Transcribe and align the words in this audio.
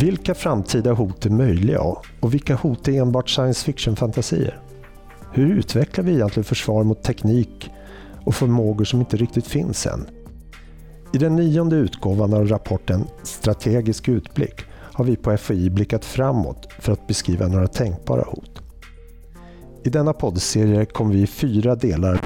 Vilka 0.00 0.34
framtida 0.34 0.92
hot 0.92 1.26
är 1.26 1.30
möjliga 1.30 1.80
och 2.20 2.34
vilka 2.34 2.54
hot 2.54 2.88
är 2.88 2.92
enbart 2.92 3.30
science 3.30 3.64
fiction-fantasier? 3.64 4.60
Hur 5.32 5.50
utvecklar 5.58 6.04
vi 6.04 6.12
egentligen 6.12 6.44
försvar 6.44 6.84
mot 6.84 7.02
teknik 7.02 7.70
och 8.24 8.34
förmågor 8.34 8.84
som 8.84 9.00
inte 9.00 9.16
riktigt 9.16 9.46
finns 9.46 9.86
än? 9.86 10.06
I 11.12 11.18
den 11.18 11.36
nionde 11.36 11.76
utgåvan 11.76 12.34
av 12.34 12.48
rapporten 12.48 13.04
Strategisk 13.22 14.08
utblick 14.08 14.60
har 14.70 15.04
vi 15.04 15.16
på 15.16 15.36
FOI 15.36 15.70
blickat 15.70 16.04
framåt 16.04 16.68
för 16.78 16.92
att 16.92 17.06
beskriva 17.06 17.48
några 17.48 17.68
tänkbara 17.68 18.22
hot. 18.22 18.62
I 19.84 19.90
denna 19.90 20.12
poddserie 20.12 20.84
kommer 20.84 21.14
vi 21.14 21.22
i 21.22 21.26
fyra 21.26 21.74
delar 21.74 22.20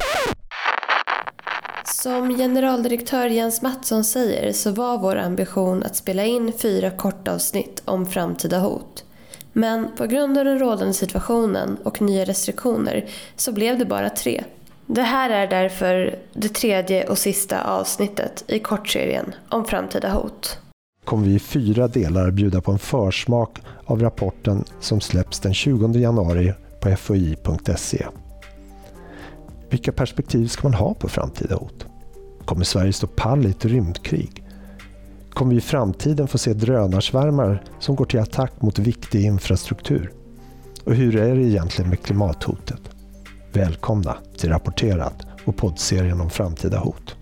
som 2.03 2.37
generaldirektör 2.37 3.27
Jens 3.27 3.63
Mattsson 3.63 4.05
säger 4.05 4.53
så 4.53 4.71
var 4.71 4.99
vår 4.99 5.17
ambition 5.17 5.83
att 5.83 5.97
spela 5.97 6.25
in 6.25 6.53
fyra 6.53 6.91
kortavsnitt 6.91 7.83
om 7.85 8.07
framtida 8.07 8.59
hot. 8.59 9.05
Men 9.53 9.89
på 9.97 10.07
grund 10.07 10.39
av 10.39 10.45
den 10.45 10.59
rådande 10.59 10.95
situationen 10.95 11.77
och 11.85 12.03
nya 12.03 12.25
restriktioner 12.25 13.07
så 13.37 13.53
blev 13.53 13.79
det 13.79 13.85
bara 13.85 14.11
tre. 14.11 14.45
Det 14.87 15.03
här 15.03 15.31
är 15.31 15.47
därför 15.47 16.19
det 16.33 16.49
tredje 16.49 17.09
och 17.09 17.19
sista 17.19 17.65
avsnittet 17.65 18.45
i 18.47 18.59
kortserien 18.59 19.35
om 19.49 19.65
framtida 19.65 20.11
hot. 20.11 20.59
kommer 21.05 21.27
vi 21.27 21.35
i 21.35 21.39
fyra 21.39 21.89
delar 21.89 22.31
bjuda 22.31 22.61
på 22.61 22.73
en 22.73 22.79
försmak 22.79 23.59
av 23.85 24.03
rapporten 24.03 24.65
som 24.81 25.01
släpps 25.01 25.41
den 25.41 25.55
20 25.55 25.99
januari 25.99 26.55
på 26.81 26.97
foi.se. 26.97 28.07
Vilka 29.71 29.93
perspektiv 29.93 30.47
ska 30.47 30.69
man 30.69 30.75
ha 30.75 30.95
på 30.95 31.09
framtida 31.09 31.55
hot? 31.55 31.87
Kommer 32.45 32.65
Sverige 32.65 32.93
stå 32.93 33.07
pall 33.07 33.47
i 33.47 33.51
ett 33.51 33.65
rymdkrig? 33.65 34.45
Kommer 35.31 35.51
vi 35.51 35.59
i 35.59 35.61
framtiden 35.61 36.29
få 36.29 36.39
se 36.39 36.53
drönarsvärmar 36.53 37.65
som 37.79 37.97
går 37.97 38.05
till 38.05 38.21
attack 38.21 38.63
mot 38.63 38.79
viktig 38.79 39.25
infrastruktur? 39.25 40.13
Och 40.85 40.95
hur 40.95 41.17
är 41.17 41.35
det 41.35 41.43
egentligen 41.43 41.91
med 41.91 42.03
klimathotet? 42.03 42.81
Välkomna 43.53 44.17
till 44.37 44.51
Rapporterat 44.51 45.27
och 45.45 45.57
poddserien 45.57 46.21
om 46.21 46.31
framtida 46.31 46.79
hot. 46.79 47.17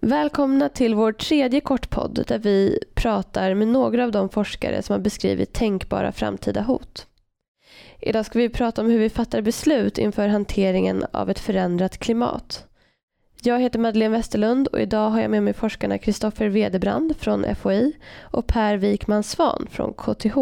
Välkomna 0.00 0.68
till 0.68 0.94
vår 0.94 1.12
tredje 1.12 1.60
kortpodd 1.60 2.24
där 2.28 2.38
vi 2.38 2.78
pratar 2.94 3.54
med 3.54 3.68
några 3.68 4.04
av 4.04 4.12
de 4.12 4.28
forskare 4.28 4.82
som 4.82 4.92
har 4.92 5.00
beskrivit 5.00 5.52
tänkbara 5.52 6.12
framtida 6.12 6.62
hot. 6.62 7.06
Idag 8.00 8.26
ska 8.26 8.38
vi 8.38 8.48
prata 8.48 8.82
om 8.82 8.90
hur 8.90 8.98
vi 8.98 9.10
fattar 9.10 9.40
beslut 9.40 9.98
inför 9.98 10.28
hanteringen 10.28 11.04
av 11.12 11.30
ett 11.30 11.38
förändrat 11.38 11.98
klimat. 11.98 12.66
Jag 13.42 13.60
heter 13.60 13.78
Madeleine 13.78 14.16
Westerlund 14.16 14.68
och 14.68 14.80
idag 14.80 15.10
har 15.10 15.20
jag 15.20 15.30
med 15.30 15.42
mig 15.42 15.52
forskarna 15.52 15.98
Kristoffer 15.98 16.48
Wedebrand 16.48 17.16
från 17.16 17.54
FOI 17.54 17.92
och 18.20 18.46
Per 18.46 18.76
Wikman 18.76 19.22
Svan 19.22 19.66
från 19.70 19.92
KTH. 19.92 20.36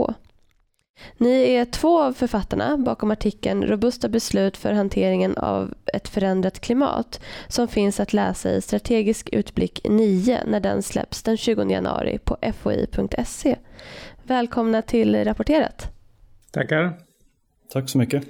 Ni 1.18 1.54
är 1.54 1.64
två 1.64 2.02
av 2.02 2.12
författarna 2.12 2.76
bakom 2.76 3.10
artikeln 3.10 3.64
Robusta 3.64 4.08
beslut 4.08 4.56
för 4.56 4.72
hanteringen 4.72 5.36
av 5.36 5.74
ett 5.94 6.08
förändrat 6.08 6.60
klimat 6.60 7.20
som 7.48 7.68
finns 7.68 8.00
att 8.00 8.12
läsa 8.12 8.50
i 8.50 8.60
Strategisk 8.60 9.28
utblick 9.32 9.80
9 9.84 10.40
när 10.46 10.60
den 10.60 10.82
släpps 10.82 11.22
den 11.22 11.36
20 11.36 11.64
januari 11.70 12.18
på 12.18 12.36
foi.se. 12.62 13.56
Välkomna 14.22 14.82
till 14.82 15.24
Rapporterat. 15.24 15.92
Tackar. 16.50 17.03
Tack 17.68 17.90
så 17.90 17.98
mycket. 17.98 18.24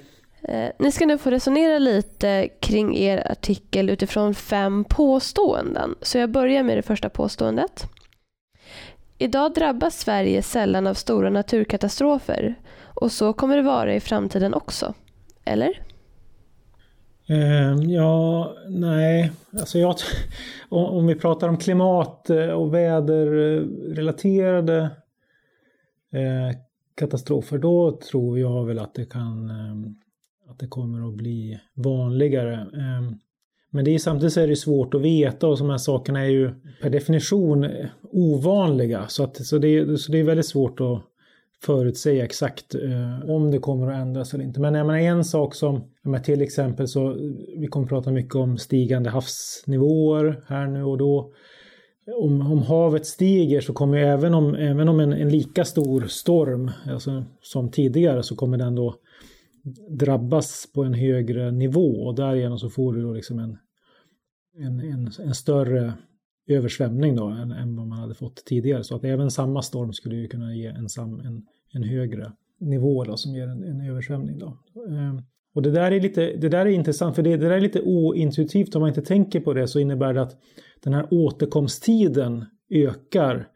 Eh, 0.47 0.69
ni 0.79 0.91
ska 0.91 1.05
nu 1.05 1.17
få 1.17 1.29
resonera 1.29 1.79
lite 1.79 2.49
kring 2.59 2.97
er 2.97 3.31
artikel 3.31 3.89
utifrån 3.89 4.35
fem 4.35 4.83
påståenden. 4.83 5.95
Så 6.01 6.17
jag 6.17 6.31
börjar 6.31 6.63
med 6.63 6.77
det 6.77 6.81
första 6.81 7.09
påståendet. 7.09 7.85
Idag 9.17 9.53
drabbas 9.53 9.99
Sverige 9.99 10.41
sällan 10.41 10.87
av 10.87 10.93
stora 10.93 11.29
naturkatastrofer 11.29 12.55
och 12.81 13.11
så 13.11 13.33
kommer 13.33 13.57
det 13.57 13.63
vara 13.63 13.95
i 13.95 13.99
framtiden 13.99 14.53
också. 14.53 14.93
Eller? 15.45 15.81
Eh, 17.29 17.75
ja, 17.81 18.55
nej. 18.69 19.31
Alltså 19.59 19.79
jag, 19.79 19.95
om 20.69 21.07
vi 21.07 21.15
pratar 21.15 21.49
om 21.49 21.57
klimat 21.57 22.29
och 22.55 22.73
väderrelaterade 22.73 24.79
eh, 26.13 26.49
katastrofer, 26.95 27.57
då 27.57 27.99
tror 28.11 28.39
jag 28.39 28.65
väl 28.65 28.79
att 28.79 28.93
det 28.93 29.05
kan 29.05 29.49
ehm, 29.49 29.95
att 30.49 30.59
det 30.59 30.67
kommer 30.67 31.07
att 31.07 31.13
bli 31.13 31.59
vanligare. 31.73 32.53
Ehm, 32.55 33.15
men 33.69 33.85
det 33.85 33.91
är, 33.91 33.99
samtidigt 33.99 34.33
så 34.33 34.41
är 34.41 34.47
det 34.47 34.55
svårt 34.55 34.93
att 34.93 35.01
veta 35.01 35.47
och 35.47 35.57
de 35.57 35.69
här 35.69 35.77
sakerna 35.77 36.19
är 36.19 36.29
ju 36.29 36.51
per 36.81 36.89
definition 36.89 37.63
eh, 37.63 37.87
ovanliga. 38.11 39.07
Så, 39.07 39.23
att, 39.23 39.45
så, 39.45 39.57
det, 39.57 39.97
så 39.97 40.11
det 40.11 40.19
är 40.19 40.23
väldigt 40.23 40.45
svårt 40.45 40.81
att 40.81 41.01
förutsäga 41.61 42.25
exakt 42.25 42.75
eh, 42.75 43.29
om 43.29 43.51
det 43.51 43.59
kommer 43.59 43.87
att 43.87 43.97
ändras 43.97 44.33
eller 44.33 44.43
inte. 44.43 44.59
Men 44.59 44.73
jag 44.73 44.87
menar, 44.87 44.99
en 44.99 45.25
sak 45.25 45.55
som, 45.55 45.83
menar, 46.01 46.19
till 46.19 46.41
exempel 46.41 46.87
så, 46.87 47.13
vi 47.57 47.67
kommer 47.67 47.85
att 47.85 47.89
prata 47.89 48.11
mycket 48.11 48.35
om 48.35 48.57
stigande 48.57 49.09
havsnivåer 49.09 50.43
här 50.47 50.67
nu 50.67 50.83
och 50.83 50.97
då 50.97 51.33
om, 52.07 52.51
om 52.51 52.63
havet 52.63 53.05
stiger 53.05 53.61
så 53.61 53.73
kommer 53.73 53.97
även 53.97 54.33
om, 54.33 54.55
även 54.55 54.89
om 54.89 54.99
en, 54.99 55.13
en 55.13 55.29
lika 55.29 55.65
stor 55.65 56.01
storm 56.01 56.71
alltså, 56.85 57.23
som 57.41 57.71
tidigare 57.71 58.23
så 58.23 58.35
kommer 58.35 58.57
den 58.57 58.75
då 58.75 58.95
drabbas 59.89 60.67
på 60.73 60.83
en 60.83 60.93
högre 60.93 61.51
nivå 61.51 62.05
och 62.05 62.15
därigenom 62.15 62.59
så 62.59 62.69
får 62.69 62.93
du 62.93 63.01
då 63.01 63.13
liksom 63.13 63.39
en, 63.39 63.57
en, 64.57 64.79
en, 64.79 65.11
en 65.19 65.35
större 65.35 65.93
översvämning 66.47 67.15
då 67.15 67.25
än, 67.25 67.51
än, 67.51 67.75
vad 67.75 67.87
man 67.87 67.99
hade 67.99 68.13
fått 68.13 68.45
tidigare. 68.45 68.83
Så 68.83 68.95
att 68.95 69.03
även 69.03 69.31
samma 69.31 69.61
storm 69.61 69.93
skulle 69.93 70.15
ju 70.15 70.27
kunna 70.27 70.55
ge 70.55 70.65
en, 70.65 70.89
sam, 70.89 71.19
en, 71.19 71.45
en 71.71 71.83
högre 71.83 72.31
nivå 72.59 73.03
då, 73.03 73.17
som 73.17 73.35
ger 73.35 73.47
en, 73.47 73.63
en 73.63 73.81
översvämning. 73.81 74.39
Då. 74.39 74.57
Ehm, 74.89 75.21
och 75.55 75.61
det 75.61 75.71
där 75.71 75.91
är, 75.91 76.01
lite, 76.01 76.35
det 76.37 76.49
där 76.49 76.65
är 76.65 76.69
intressant 76.69 77.15
för 77.15 77.23
det, 77.23 77.37
det 77.37 77.49
där 77.49 77.55
är 77.55 77.61
lite 77.61 77.81
ointuitivt 77.81 78.75
om 78.75 78.79
man 78.79 78.89
inte 78.89 79.01
tänker 79.01 79.39
på 79.39 79.53
det 79.53 79.67
så 79.67 79.79
innebär 79.79 80.13
det 80.13 80.21
att 80.21 80.37
den 80.83 80.93
här 80.93 81.07
återkomsttiden 81.11 82.45
ökar. 82.69 83.47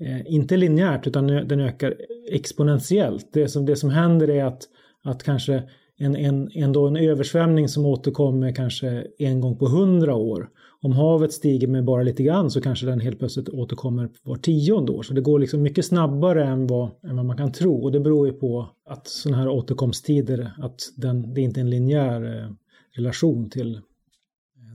Eh, 0.00 0.32
inte 0.34 0.56
linjärt 0.56 1.06
utan 1.06 1.26
den 1.26 1.60
ökar 1.60 1.94
exponentiellt. 2.30 3.28
Det 3.32 3.48
som, 3.48 3.66
det 3.66 3.76
som 3.76 3.90
händer 3.90 4.30
är 4.30 4.44
att, 4.44 4.62
att 5.04 5.22
kanske 5.22 5.62
en, 5.98 6.16
en, 6.16 6.50
en, 6.54 6.76
en 6.76 6.96
översvämning 6.96 7.68
som 7.68 7.86
återkommer 7.86 8.54
kanske 8.54 9.06
en 9.18 9.40
gång 9.40 9.58
på 9.58 9.66
hundra 9.66 10.14
år. 10.14 10.50
Om 10.82 10.92
havet 10.92 11.32
stiger 11.32 11.68
med 11.68 11.84
bara 11.84 12.02
lite 12.02 12.22
grann 12.22 12.50
så 12.50 12.60
kanske 12.60 12.86
den 12.86 13.00
helt 13.00 13.18
plötsligt 13.18 13.48
återkommer 13.48 14.08
var 14.22 14.36
tionde 14.36 14.92
år. 14.92 15.02
Så 15.02 15.14
det 15.14 15.20
går 15.20 15.38
liksom 15.38 15.62
mycket 15.62 15.86
snabbare 15.86 16.44
än 16.44 16.66
vad, 16.66 16.90
än 17.02 17.16
vad 17.16 17.26
man 17.26 17.36
kan 17.36 17.52
tro. 17.52 17.82
Och 17.82 17.92
det 17.92 18.00
beror 18.00 18.26
ju 18.26 18.32
på 18.32 18.68
att 18.86 19.06
sådana 19.06 19.42
här 19.42 19.48
återkomsttider, 19.48 20.52
att 20.58 20.80
den, 20.96 21.34
det 21.34 21.40
är 21.40 21.42
inte 21.42 21.60
är 21.60 21.62
en 21.62 21.70
linjär 21.70 22.38
eh, 22.38 22.50
relation 22.96 23.50
till 23.50 23.74
eh, 23.74 23.80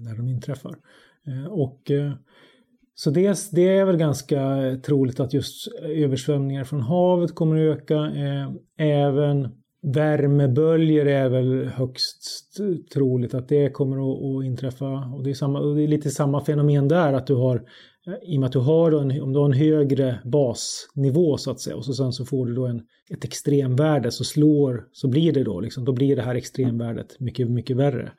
när 0.02 0.16
de 0.18 0.28
inträffar. 0.28 0.78
Eh, 1.28 1.52
och 1.52 1.92
så 2.96 3.10
dels 3.10 3.50
det 3.50 3.68
är 3.68 3.86
väl 3.86 3.98
ganska 3.98 4.40
troligt 4.86 5.20
att 5.20 5.34
just 5.34 5.68
översvämningar 5.84 6.64
från 6.64 6.82
havet 6.82 7.36
kommer 7.36 7.56
att 7.56 7.78
öka. 7.78 8.12
Även 8.78 9.48
Värmeböljor 9.82 11.08
är 11.08 11.30
väl 11.30 11.66
högst 11.66 12.58
troligt 12.94 13.34
att 13.34 13.48
det 13.48 13.70
kommer 13.70 13.98
att, 14.40 14.46
inträffa. 14.46 14.86
Och 14.86 15.24
det, 15.24 15.30
är 15.30 15.34
samma, 15.34 15.60
och 15.60 15.76
det 15.76 15.84
är 15.84 15.88
lite 15.88 16.10
samma 16.10 16.46
fenomen 16.46 16.88
där 16.88 17.14
att 17.14 17.28
du 17.28 17.36
har 17.36 17.56
eh, 18.08 18.14
i 18.34 18.38
och 18.38 18.40
med 18.40 18.48
att 18.48 18.54
du 18.54 18.60
har 18.60 18.92
en, 18.92 19.22
om 19.22 19.34
du 19.34 19.40
har 19.40 19.46
en 19.46 19.54
högre 19.54 20.20
basnivå 20.26 21.38
så 21.38 21.52
att 21.52 21.60
säga 21.60 21.76
och 21.76 21.86
så 21.86 21.94
sen 21.94 22.14
så 22.14 22.26
får 22.26 22.46
du 22.46 22.56
då 22.56 22.66
en, 22.66 22.82
ett 23.10 23.26
extremvärde 23.26 24.12
så 24.12 24.24
slår, 24.24 24.88
så 24.92 25.08
blir 25.08 25.34
det 25.34 25.44
då 25.44 25.60
liksom, 25.60 25.86
då 25.86 25.92
blir 25.92 26.16
det 26.16 26.22
här 26.22 26.36
extremvärdet 26.36 27.20
mycket, 27.20 27.50
mycket 27.50 27.78
värre. 27.78 28.12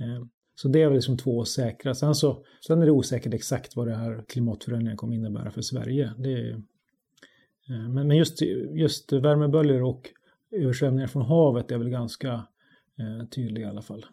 Eh, 0.00 0.24
så 0.54 0.68
det 0.68 0.82
är 0.82 0.86
väl 0.86 0.94
liksom 0.94 1.18
två 1.18 1.44
säkra. 1.44 1.94
Sen, 1.94 2.14
så, 2.14 2.44
sen 2.66 2.82
är 2.82 2.86
det 2.86 2.92
osäkert 2.92 3.34
exakt 3.34 3.76
vad 3.76 3.86
det 3.86 3.94
här 3.94 4.24
klimatförändringen 4.28 4.96
kommer 4.96 5.14
innebära 5.14 5.50
för 5.50 5.62
Sverige. 5.62 6.12
Det, 6.18 6.32
är, 6.32 6.50
eh, 6.50 7.88
men, 7.88 8.08
men 8.08 8.16
just, 8.16 8.42
just 8.74 9.12
värmeböljor 9.12 9.82
och 9.82 10.10
översvämningar 10.56 11.06
från 11.06 11.22
havet 11.22 11.70
är 11.70 11.78
väl 11.78 11.90
ganska 11.90 12.32
eh, 12.32 13.28
tydliga 13.34 13.66
i 13.66 13.70
alla 13.70 13.82
fall. 13.82 14.06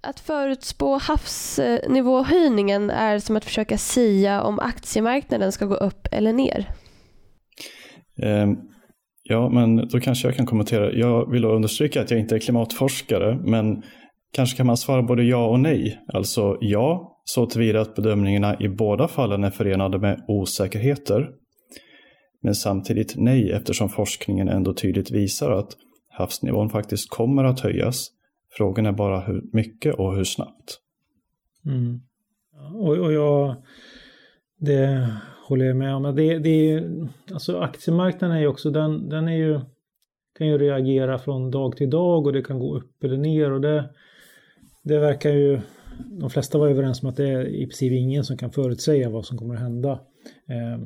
Att 0.00 0.20
förutspå 0.20 0.98
havsnivåhöjningen 0.98 2.90
är 2.90 3.18
som 3.18 3.36
att 3.36 3.44
försöka 3.44 3.78
sia 3.78 4.42
om 4.42 4.58
aktiemarknaden 4.58 5.52
ska 5.52 5.66
gå 5.66 5.74
upp 5.74 6.08
eller 6.12 6.32
ner. 6.32 6.70
Ehm, 8.22 8.56
ja, 9.22 9.48
men 9.48 9.88
då 9.88 10.00
kanske 10.00 10.28
jag 10.28 10.36
kan 10.36 10.46
kommentera. 10.46 10.92
Jag 10.92 11.30
vill 11.30 11.44
understryka 11.44 12.02
att 12.02 12.10
jag 12.10 12.20
inte 12.20 12.34
är 12.34 12.38
klimatforskare, 12.38 13.38
men 13.44 13.82
kanske 14.32 14.56
kan 14.56 14.66
man 14.66 14.76
svara 14.76 15.02
både 15.02 15.22
ja 15.22 15.46
och 15.46 15.60
nej. 15.60 16.00
Alltså 16.12 16.58
ja, 16.60 17.11
så 17.24 17.46
tillvida 17.46 17.80
att 17.80 17.94
bedömningarna 17.94 18.60
i 18.60 18.68
båda 18.68 19.08
fallen 19.08 19.44
är 19.44 19.50
förenade 19.50 19.98
med 19.98 20.24
osäkerheter. 20.28 21.30
men 22.42 22.54
samtidigt 22.54 23.14
nej 23.16 23.52
eftersom 23.52 23.88
forskningen 23.88 24.48
ändå 24.48 24.74
tydligt 24.74 25.10
visar 25.10 25.50
att 25.50 25.76
havsnivån 26.08 26.70
faktiskt 26.70 27.10
kommer 27.10 27.44
att 27.44 27.60
höjas. 27.60 28.08
Frågan 28.50 28.86
är 28.86 28.92
bara 28.92 29.20
hur 29.20 29.42
mycket 29.52 29.94
och 29.94 30.16
hur 30.16 30.24
snabbt. 30.24 30.78
Mm. 31.66 32.00
Och, 32.74 32.98
och 32.98 33.12
jag, 33.12 33.56
det 34.56 35.08
håller 35.48 35.64
jag 35.64 35.76
med 35.76 35.94
om. 35.94 36.02
Det, 36.16 36.38
det, 36.38 36.84
alltså 37.32 37.58
aktiemarknaden 37.58 38.36
är 38.36 38.40
ju 38.40 38.46
också, 38.46 38.70
den, 38.70 39.08
den 39.08 39.28
är 39.28 39.36
ju, 39.36 39.60
kan 40.38 40.46
ju 40.46 40.58
reagera 40.58 41.18
från 41.18 41.50
dag 41.50 41.76
till 41.76 41.90
dag 41.90 42.26
och 42.26 42.32
det 42.32 42.42
kan 42.42 42.58
gå 42.58 42.76
upp 42.76 43.04
eller 43.04 43.16
ner 43.16 43.52
och 43.52 43.60
det, 43.60 43.90
det 44.82 44.98
verkar 44.98 45.30
ju, 45.30 45.60
de 46.22 46.30
flesta 46.30 46.58
var 46.58 46.68
överens 46.68 47.02
om 47.02 47.08
att 47.08 47.16
det 47.16 47.28
är 47.28 47.46
i 47.46 47.66
princip 47.66 47.92
ingen 47.92 48.24
som 48.24 48.36
kan 48.36 48.50
förutsäga 48.50 49.10
vad 49.10 49.26
som 49.26 49.38
kommer 49.38 49.54
att 49.54 49.60
hända. 49.60 50.00
Ehm, 50.48 50.82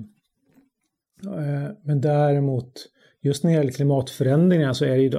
eh, 1.25 1.70
men 1.82 2.00
däremot, 2.00 2.73
just 3.20 3.44
när 3.44 3.50
det 3.50 3.56
gäller 3.56 3.73
klimatförändringar 3.73 4.73
så 4.73 4.85
är 4.85 4.97
det 4.97 5.03
ju, 5.03 5.12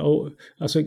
alltså 0.57 0.83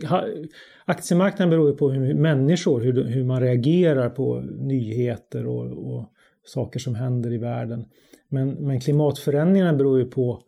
aktiemarknaden 0.85 1.49
beror 1.49 1.69
ju 1.69 1.77
på 1.77 1.91
hur 1.91 2.13
människor, 2.13 2.81
hur, 2.81 3.03
hur 3.03 3.23
man 3.23 3.41
reagerar 3.41 4.09
på 4.09 4.41
nyheter 4.41 5.47
och, 5.47 5.95
och 5.95 6.11
saker 6.45 6.79
som 6.79 6.95
händer 6.95 7.33
i 7.33 7.37
världen. 7.37 7.85
Men, 8.29 8.49
men 8.49 8.79
klimatförändringarna 8.79 9.73
beror 9.73 9.99
ju 9.99 10.05
på, 10.05 10.43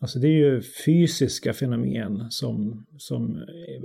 alltså 0.00 0.18
det 0.18 0.28
är 0.28 0.52
ju 0.52 0.62
fysiska 0.84 1.52
fenomen 1.52 2.30
som, 2.30 2.86
som 2.98 3.36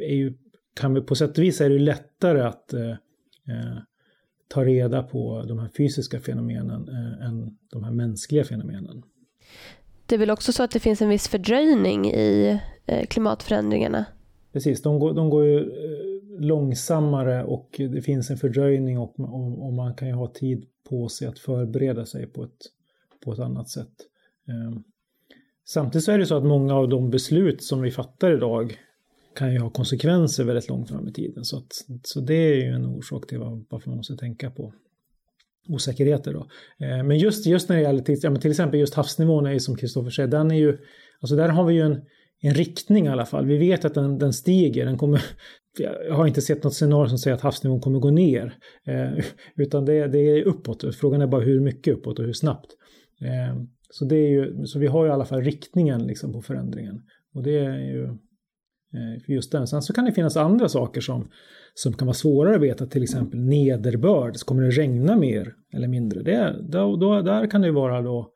är 0.02 0.16
ju, 0.16 0.34
kan 0.80 1.06
på 1.06 1.16
sätt 1.16 1.38
och 1.38 1.44
vis 1.44 1.62
är 1.62 1.70
det 1.70 1.76
ju 1.76 1.80
lättare 1.80 2.42
att 2.42 2.74
eh, 2.74 2.90
eh 2.90 3.78
ta 4.48 4.66
reda 4.66 5.04
på 5.04 5.44
de 5.48 5.60
här 5.60 5.70
fysiska 5.78 6.20
fenomenen 6.20 6.90
eh, 6.90 7.28
än 7.28 7.58
de 7.72 7.84
här 7.84 7.92
mänskliga 7.92 8.44
fenomenen. 8.44 9.04
Det 10.06 10.16
är 10.16 10.20
väl 10.20 10.32
också 10.32 10.54
så 10.54 10.64
att 10.64 10.72
det 10.72 10.80
finns 10.80 11.02
en 11.02 11.10
viss 11.10 11.28
fördröjning 11.28 12.06
i 12.06 12.60
eh, 12.86 13.06
klimatförändringarna? 13.06 14.06
Precis, 14.54 14.82
de 14.82 15.00
går, 15.00 15.14
de 15.14 15.30
går 15.30 15.46
ju 15.46 15.60
eh, 15.60 16.42
långsammare 16.42 17.44
och 17.44 17.76
det 17.78 18.02
finns 18.02 18.30
en 18.30 18.38
fördröjning 18.38 19.00
och, 19.00 19.20
och, 19.20 19.66
och 19.66 19.74
man 19.74 19.94
kan 19.94 20.08
ju 20.08 20.14
ha 20.14 20.28
tid 20.28 20.66
på 20.90 21.10
sig 21.10 21.28
att 21.28 21.40
förbereda 21.40 22.06
sig 22.06 22.28
på 22.28 22.44
ett, 22.44 22.58
på 23.26 23.34
ett 23.34 23.40
annat 23.40 23.70
sätt. 23.70 23.94
Ehm, 24.48 24.84
samtidigt 25.66 26.06
så 26.06 26.12
är 26.12 26.18
det 26.18 26.26
så 26.26 26.38
att 26.38 26.46
många 26.46 26.76
av 26.76 26.90
de 26.90 27.10
beslut 27.10 27.64
som 27.64 27.82
vi 27.82 27.92
fattar 27.92 28.34
idag 28.34 28.78
kan 29.38 29.54
ju 29.54 29.60
ha 29.60 29.70
konsekvenser 29.70 30.44
väldigt 30.44 30.70
långt 30.70 30.90
fram 30.90 31.08
i 31.08 31.14
tiden. 31.14 31.46
Så, 31.46 31.58
att, 31.58 31.86
så 32.04 32.20
det 32.20 32.34
är 32.34 32.56
ju 32.56 32.72
en 32.72 32.86
orsak 32.86 33.28
till 33.28 33.38
varför 33.70 33.90
man 33.90 33.98
måste 33.98 34.18
tänka 34.18 34.52
på 34.52 34.74
osäkerheter. 35.70 36.34
Då. 36.34 36.48
Eh, 36.86 37.04
men 37.04 37.18
just, 37.18 37.48
just 37.48 37.70
när 37.70 37.76
det 37.76 37.82
gäller 37.82 38.02
till, 38.02 38.20
ja, 38.22 38.36
till 38.36 38.52
exempel 38.52 38.80
just 38.80 38.94
havsnivån 38.94 39.46
är 39.46 39.52
ju 39.52 39.60
som 39.60 39.76
Kristoffer 39.76 40.10
säger, 40.10 40.30
den 40.30 40.52
är 40.52 40.56
ju, 40.56 40.78
alltså 41.22 41.36
där 41.36 41.50
har 41.50 41.66
vi 41.66 41.74
ju 41.74 41.82
en, 41.82 42.02
en 42.42 42.54
riktning 42.54 43.06
i 43.06 43.10
alla 43.10 43.26
fall. 43.26 43.46
Vi 43.46 43.58
vet 43.58 43.86
att 43.86 43.94
den, 43.94 44.18
den 44.18 44.34
stiger, 44.34 44.86
den 44.86 44.98
kommer, 44.98 45.22
jag 46.08 46.16
har 46.16 46.28
inte 46.28 46.42
sett 46.42 46.64
något 46.64 46.74
scenario 46.74 47.10
som 47.10 47.18
säger 47.18 47.36
att 47.36 47.42
havsnivån 47.42 47.82
kommer 47.82 48.00
gå 48.00 48.10
ner. 48.10 48.54
Eh, 48.88 49.26
utan 49.56 49.86
det, 49.86 50.08
det, 50.08 50.20
är 50.20 50.44
uppåt. 50.44 50.96
Frågan 50.96 51.22
är 51.22 51.28
bara 51.28 51.42
hur 51.42 51.60
mycket 51.60 51.94
uppåt 51.94 52.20
och 52.20 52.26
hur 52.26 52.34
snabbt. 52.34 52.72
Eh, 53.22 53.62
så, 53.90 54.06
det 54.06 54.16
är 54.16 54.30
ju, 54.30 54.66
så 54.66 54.80
vi 54.80 54.88
har 54.88 55.06
ju 55.06 55.10
i 55.10 55.14
alla 55.14 55.26
fall 55.26 55.42
riktningen 55.42 56.08
liksom 56.08 56.34
på 56.34 56.42
förändringen. 56.42 57.02
Och 57.34 57.44
det 57.44 57.60
är 57.60 57.80
ju 57.80 58.18
Eh, 58.94 59.24
för 59.24 59.34
just 59.34 59.52
den. 59.52 59.68
Sen 59.68 59.82
så 59.82 59.94
kan 59.94 60.06
det 60.06 60.12
finnas 60.12 60.38
andra 60.38 60.70
saker 60.70 61.02
som, 61.02 61.28
som 61.74 61.94
kan 61.94 62.06
vara 62.06 62.14
svårare 62.14 62.56
att 62.56 62.62
veta. 62.62 62.86
Till 62.86 63.04
exempel 63.04 63.40
nederbörd. 63.40 64.38
Kommer 64.38 64.64
det 64.64 64.70
regna 64.70 65.16
mer 65.16 65.54
eller 65.74 65.88
mindre? 65.88 66.24
Det, 66.24 66.56
då, 66.70 66.96
då, 66.96 67.22
där 67.22 67.48
kan 67.48 67.62
det 67.62 67.72
vara 67.72 68.02
då 68.02 68.34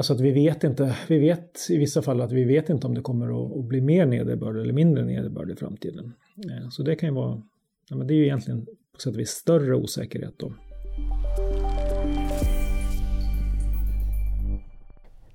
Alltså 0.00 0.12
att 0.12 0.20
vi 0.20 0.30
vet 0.30 0.64
inte, 0.64 0.96
vi 1.08 1.18
vet 1.18 1.66
i 1.70 1.78
vissa 1.78 2.02
fall 2.02 2.20
att 2.20 2.32
vi 2.32 2.44
vet 2.44 2.68
inte 2.68 2.86
om 2.86 2.94
det 2.94 3.00
kommer 3.00 3.26
att, 3.26 3.58
att 3.58 3.64
bli 3.64 3.80
mer 3.80 4.06
nederbörd 4.06 4.56
eller 4.56 4.72
mindre 4.72 5.04
nederbörd 5.04 5.50
i 5.50 5.56
framtiden. 5.56 6.12
Eh, 6.50 6.68
så 6.70 6.82
det 6.82 6.94
kan 6.94 7.08
ju 7.08 7.14
vara, 7.14 7.42
ja, 7.88 7.96
men 7.96 8.06
det 8.06 8.14
är 8.14 8.16
ju 8.16 8.24
egentligen 8.24 8.66
på 8.66 9.00
sätt 9.00 9.14
och 9.14 9.20
vis 9.20 9.30
större 9.30 9.74
osäkerhet 9.74 10.34
då. 10.36 10.52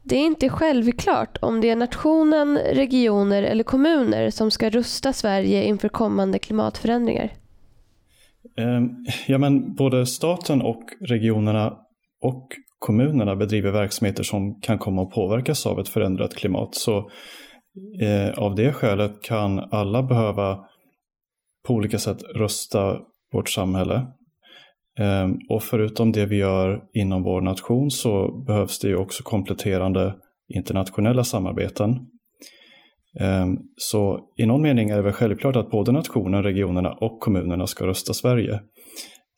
Det 0.07 0.15
är 0.15 0.25
inte 0.25 0.49
självklart 0.49 1.37
om 1.41 1.61
det 1.61 1.69
är 1.69 1.75
nationen, 1.75 2.57
regioner 2.57 3.43
eller 3.43 3.63
kommuner 3.63 4.29
som 4.29 4.51
ska 4.51 4.69
rusta 4.69 5.13
Sverige 5.13 5.63
inför 5.63 5.89
kommande 5.89 6.39
klimatförändringar. 6.39 7.33
Ehm, 8.57 8.89
ja, 9.27 9.37
men 9.37 9.75
både 9.75 10.05
staten 10.05 10.61
och 10.61 10.83
regionerna 11.09 11.77
och 12.21 12.47
kommunerna 12.79 13.35
bedriver 13.35 13.71
verksamheter 13.71 14.23
som 14.23 14.61
kan 14.61 14.77
komma 14.77 15.01
att 15.03 15.11
påverkas 15.11 15.65
av 15.65 15.79
ett 15.79 15.89
förändrat 15.89 16.35
klimat. 16.35 16.75
Så 16.75 17.09
eh, 18.01 18.29
av 18.37 18.55
det 18.55 18.73
skälet 18.73 19.21
kan 19.21 19.59
alla 19.59 20.03
behöva 20.03 20.59
på 21.67 21.73
olika 21.73 21.99
sätt 21.99 22.23
rusta 22.35 22.99
vårt 23.33 23.49
samhälle. 23.49 24.07
Ehm, 24.99 25.37
och 25.49 25.63
förutom 25.63 26.11
det 26.11 26.25
vi 26.25 26.35
gör 26.35 26.83
inom 26.93 27.23
vår 27.23 27.41
nation 27.41 27.91
så 27.91 28.43
behövs 28.47 28.79
det 28.79 28.87
ju 28.87 28.95
också 28.95 29.23
kompletterande 29.23 30.15
internationella 30.47 31.23
samarbeten. 31.23 31.89
Ehm, 33.19 33.57
så 33.77 34.19
i 34.37 34.45
någon 34.45 34.61
mening 34.61 34.89
är 34.89 34.95
det 34.95 35.01
väl 35.01 35.13
självklart 35.13 35.55
att 35.55 35.71
både 35.71 35.91
nationen, 35.91 36.43
regionerna 36.43 36.93
och 36.93 37.19
kommunerna 37.19 37.67
ska 37.67 37.87
rösta 37.87 38.13
Sverige. 38.13 38.59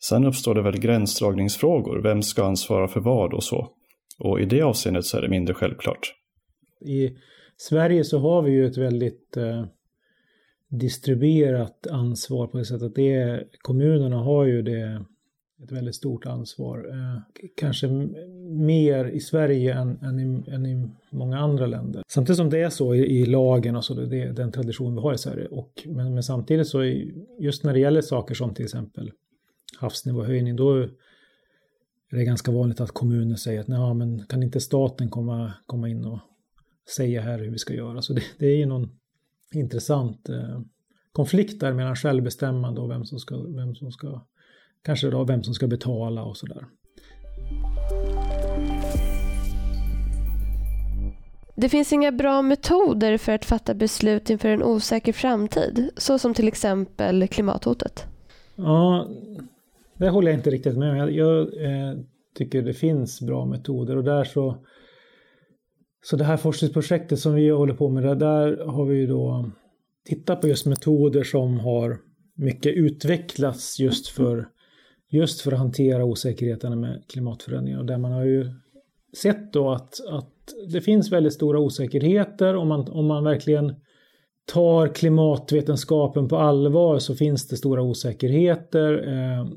Sen 0.00 0.24
uppstår 0.24 0.54
det 0.54 0.62
väl 0.62 0.80
gränsdragningsfrågor, 0.80 2.02
vem 2.02 2.22
ska 2.22 2.44
ansvara 2.44 2.88
för 2.88 3.00
vad 3.00 3.34
och 3.34 3.44
så. 3.44 3.68
Och 4.18 4.40
i 4.40 4.44
det 4.44 4.62
avseendet 4.62 5.04
så 5.04 5.16
är 5.16 5.22
det 5.22 5.28
mindre 5.28 5.54
självklart. 5.54 6.14
I 6.86 7.10
Sverige 7.56 8.04
så 8.04 8.18
har 8.18 8.42
vi 8.42 8.50
ju 8.50 8.66
ett 8.66 8.78
väldigt 8.78 9.36
eh, 9.36 9.64
distribuerat 10.70 11.86
ansvar 11.90 12.46
på 12.46 12.58
det 12.58 12.64
sättet 12.64 12.82
att 12.82 12.94
det 12.94 13.44
kommunerna 13.58 14.16
har 14.16 14.44
ju 14.44 14.62
det 14.62 15.04
ett 15.64 15.72
väldigt 15.72 15.94
stort 15.94 16.26
ansvar. 16.26 16.88
Eh, 16.90 17.42
kanske 17.56 17.88
mer 18.48 19.04
i 19.04 19.20
Sverige 19.20 19.74
än, 19.74 19.98
än, 20.02 20.20
i, 20.20 20.50
än, 20.50 20.66
i, 20.66 20.90
många 21.10 21.38
andra 21.38 21.66
länder. 21.66 22.02
Samtidigt 22.08 22.36
som 22.36 22.50
det 22.50 22.62
är 22.62 22.70
så 22.70 22.94
i, 22.94 22.98
i 22.98 23.26
lagen 23.26 23.76
och 23.76 23.84
så, 23.84 23.94
det 23.94 24.22
är 24.22 24.32
den 24.32 24.52
tradition 24.52 24.94
vi 24.94 25.00
har 25.00 25.14
i 25.14 25.18
Sverige. 25.18 25.46
Och, 25.46 25.82
men, 25.86 26.14
men 26.14 26.22
samtidigt 26.22 26.68
så 26.68 26.80
är, 26.80 27.10
just 27.38 27.64
när 27.64 27.72
det 27.72 27.80
gäller 27.80 28.00
saker 28.00 28.34
som 28.34 28.54
till 28.54 28.64
exempel 28.64 29.12
havsnivåhöjning, 29.78 30.56
då 30.56 30.76
är 30.76 30.90
det 32.10 32.24
ganska 32.24 32.52
vanligt 32.52 32.80
att 32.80 32.90
kommuner 32.90 33.36
säger 33.36 33.60
att 33.60 33.68
Nej, 33.68 33.94
men 33.94 34.26
kan 34.26 34.42
inte 34.42 34.60
staten 34.60 35.10
komma, 35.10 35.52
komma 35.66 35.88
in 35.88 36.04
och 36.04 36.18
säga 36.96 37.20
här 37.20 37.38
hur 37.38 37.50
vi 37.50 37.58
ska 37.58 37.74
göra. 37.74 38.02
Så 38.02 38.12
det, 38.12 38.22
det 38.38 38.46
är 38.46 38.56
ju 38.56 38.66
någon 38.66 38.98
intressant 39.52 40.28
eh, 40.28 40.60
konflikt 41.12 41.60
där 41.60 41.72
mellan 41.72 41.96
självbestämmande 41.96 42.80
och 42.80 42.90
vem 42.90 43.04
som 43.04 43.18
ska, 43.18 43.36
vem 43.42 43.74
som 43.74 43.92
ska 43.92 44.20
kanske 44.82 45.10
då 45.10 45.24
vem 45.24 45.42
som 45.42 45.54
ska 45.54 45.66
betala 45.66 46.24
och 46.24 46.36
sådär. 46.36 46.64
Det 51.56 51.68
finns 51.68 51.92
inga 51.92 52.12
bra 52.12 52.42
metoder 52.42 53.18
för 53.18 53.32
att 53.32 53.44
fatta 53.44 53.74
beslut 53.74 54.30
inför 54.30 54.48
en 54.48 54.62
osäker 54.62 55.12
framtid, 55.12 55.90
så 55.96 56.18
som 56.18 56.34
till 56.34 56.48
exempel 56.48 57.28
klimathotet. 57.28 58.06
Ja, 58.56 59.08
det 59.94 60.08
håller 60.08 60.30
jag 60.30 60.38
inte 60.38 60.50
riktigt 60.50 60.78
med 60.78 60.90
om. 60.90 60.96
Jag, 60.96 61.12
jag 61.12 61.40
eh, 61.40 61.98
tycker 62.34 62.62
det 62.62 62.74
finns 62.74 63.20
bra 63.20 63.46
metoder 63.46 63.96
och 63.96 64.04
där 64.04 64.24
så 64.24 64.64
så 66.02 66.16
det 66.16 66.24
här 66.24 66.36
forskningsprojektet 66.36 67.18
som 67.18 67.34
vi 67.34 67.50
håller 67.50 67.74
på 67.74 67.88
med, 67.88 68.18
där, 68.18 68.66
har 68.66 68.84
vi 68.84 68.96
ju 68.96 69.06
då 69.06 69.50
tittat 70.04 70.40
på 70.40 70.48
just 70.48 70.66
metoder 70.66 71.22
som 71.22 71.60
har 71.60 71.98
mycket 72.36 72.74
utvecklats 72.74 73.80
just 73.80 74.08
för, 74.08 74.48
just 75.10 75.40
för 75.40 75.52
att 75.52 75.58
hantera 75.58 76.04
osäkerheterna 76.04 76.76
med 76.76 77.02
klimatförändringar. 77.06 77.78
Och 77.78 77.86
där 77.86 77.98
man 77.98 78.12
har 78.12 78.24
ju 78.24 78.50
sett 79.16 79.52
då 79.52 79.70
att, 79.70 80.00
att 80.08 80.34
det 80.72 80.80
finns 80.80 81.12
väldigt 81.12 81.32
stora 81.32 81.58
osäkerheter 81.60 82.56
om 82.56 82.68
man, 82.68 82.88
om 82.88 83.06
man 83.06 83.24
verkligen 83.24 83.74
tar 84.52 84.88
klimatvetenskapen 84.88 86.28
på 86.28 86.36
allvar 86.36 86.98
så 86.98 87.14
finns 87.14 87.48
det 87.48 87.56
stora 87.56 87.82
osäkerheter. 87.82 89.08
Eh, 89.08 89.48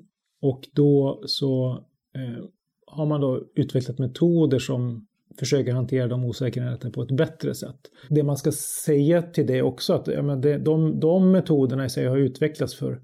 och 0.42 0.68
då 0.74 1.24
så 1.26 1.72
eh, 2.16 2.46
har 2.86 3.06
man 3.06 3.22
då 3.22 3.42
utvecklat 3.56 4.00
metoder 4.00 4.60
som 4.60 5.08
försöker 5.40 5.74
hantera 5.74 6.08
de 6.08 6.26
osäkerheterna 6.26 6.92
på 6.92 7.02
ett 7.02 7.12
bättre 7.12 7.56
sätt. 7.56 7.80
Det 8.10 8.24
man 8.24 8.38
ska 8.38 8.52
säga 8.86 9.22
till 9.22 9.48
det 9.48 9.62
också 9.62 9.94
att 9.94 10.08
ja, 10.08 10.22
men 10.22 10.42
det, 10.42 10.58
de, 10.58 11.00
de 11.00 11.32
metoderna 11.32 11.86
i 11.86 11.90
sig 11.90 12.06
har 12.06 12.18
utvecklats 12.18 12.76
för, 12.76 13.02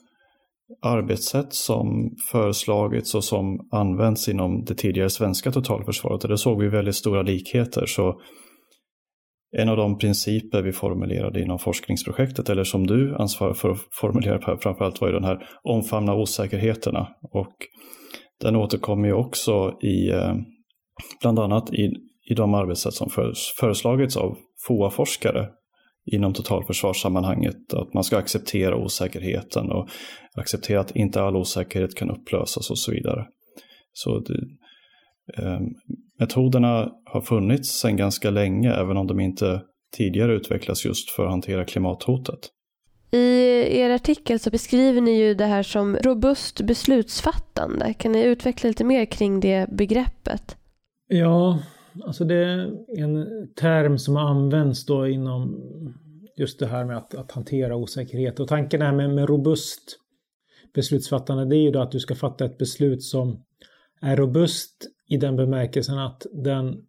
arbetssätt 0.83 1.53
som 1.53 2.11
föreslagits 2.31 3.15
och 3.15 3.25
som 3.25 3.69
används 3.71 4.29
inom 4.29 4.65
det 4.65 4.75
tidigare 4.75 5.11
svenska 5.11 5.53
totalförsvaret. 5.53 6.25
Och 6.25 6.29
där 6.29 6.37
såg 6.37 6.61
vi 6.63 6.69
väldigt 6.69 6.95
stora 6.95 7.23
likheter. 7.23 7.87
Så 7.87 8.21
en 9.57 9.69
av 9.69 9.77
de 9.77 9.99
principer 9.99 10.63
vi 10.63 10.73
formulerade 10.73 11.43
inom 11.43 11.59
forskningsprojektet, 11.59 12.49
eller 12.49 12.65
som 12.65 12.87
du 12.87 13.17
ansvarar 13.17 13.55
för 13.55 13.71
att 13.71 13.79
formulera 13.93 14.59
framförallt, 14.59 15.01
var 15.01 15.09
ju 15.09 15.15
den 15.15 15.25
här 15.25 15.47
omfamna 15.63 16.15
osäkerheterna. 16.15 17.09
Och 17.33 17.55
den 18.41 18.57
återkommer 18.57 19.09
ju 19.09 19.15
också 19.15 19.79
i, 19.83 20.11
eh, 20.11 20.35
bland 21.21 21.39
annat 21.39 21.75
i, 21.75 21.91
i 22.31 22.35
de 22.35 22.55
arbetssätt 22.55 22.95
som 22.95 23.11
föreslagits 23.61 24.17
av 24.17 24.37
FOA-forskare 24.67 25.49
inom 26.07 26.33
totalförsvarssammanhanget. 26.33 27.75
Att 27.75 27.95
man 27.95 28.05
ska 28.05 28.17
acceptera 28.17 28.77
osäkerheten 28.77 29.71
och 29.71 29.89
acceptera 30.35 30.81
att 30.81 30.97
inte 30.97 31.23
all 31.23 31.37
osäkerhet 31.37 31.95
kan 31.95 32.11
upplösas 32.11 32.71
och 32.71 32.79
så 32.79 32.93
vidare. 32.93 33.27
Så 33.93 34.19
det, 34.19 34.35
eh, 35.39 35.61
metoderna 36.19 36.93
har 37.05 37.21
funnits 37.21 37.81
sedan 37.81 37.97
ganska 37.97 38.31
länge, 38.31 38.73
även 38.73 38.97
om 38.97 39.07
de 39.07 39.21
inte 39.21 39.63
tidigare 39.97 40.35
utvecklats 40.35 40.85
just 40.85 41.11
för 41.11 41.25
att 41.25 41.31
hantera 41.31 41.65
klimathotet. 41.65 42.51
I 43.11 43.79
er 43.81 43.91
artikel 43.91 44.39
så 44.39 44.51
beskriver 44.51 45.01
ni 45.01 45.19
ju 45.19 45.35
det 45.35 45.45
här 45.45 45.63
som 45.63 45.97
robust 45.97 46.61
beslutsfattande. 46.61 47.95
Kan 47.95 48.13
ni 48.13 48.23
utveckla 48.23 48.69
lite 48.69 48.85
mer 48.85 49.05
kring 49.05 49.41
det 49.41 49.67
begreppet? 49.71 50.57
Ja, 51.09 51.59
alltså 52.03 52.25
det 52.25 52.35
är 52.35 52.73
en 52.99 53.49
term 53.55 53.99
som 53.99 54.17
används 54.17 54.87
då 54.87 55.09
inom 55.09 55.65
just 56.37 56.59
det 56.59 56.67
här 56.67 56.85
med 56.85 56.97
att, 56.97 57.15
att 57.15 57.33
hantera 57.33 57.77
osäkerhet. 57.77 58.41
Och 58.41 58.49
tanken 58.49 58.83
här 58.83 58.93
med, 58.93 59.11
med 59.11 59.29
robust 59.29 59.99
beslutsfattande, 60.75 61.45
det 61.45 61.57
är 61.57 61.63
ju 61.63 61.71
då 61.71 61.81
att 61.81 61.93
du 61.93 62.01
ska 62.01 62.15
fatta 62.15 62.45
ett 62.45 62.59
beslut 62.59 63.03
som 63.03 63.43
är 64.01 64.17
robust 64.17 64.87
i 65.09 65.17
den 65.17 65.37
bemärkelsen 65.37 65.99
att 65.99 66.27
den 66.33 66.87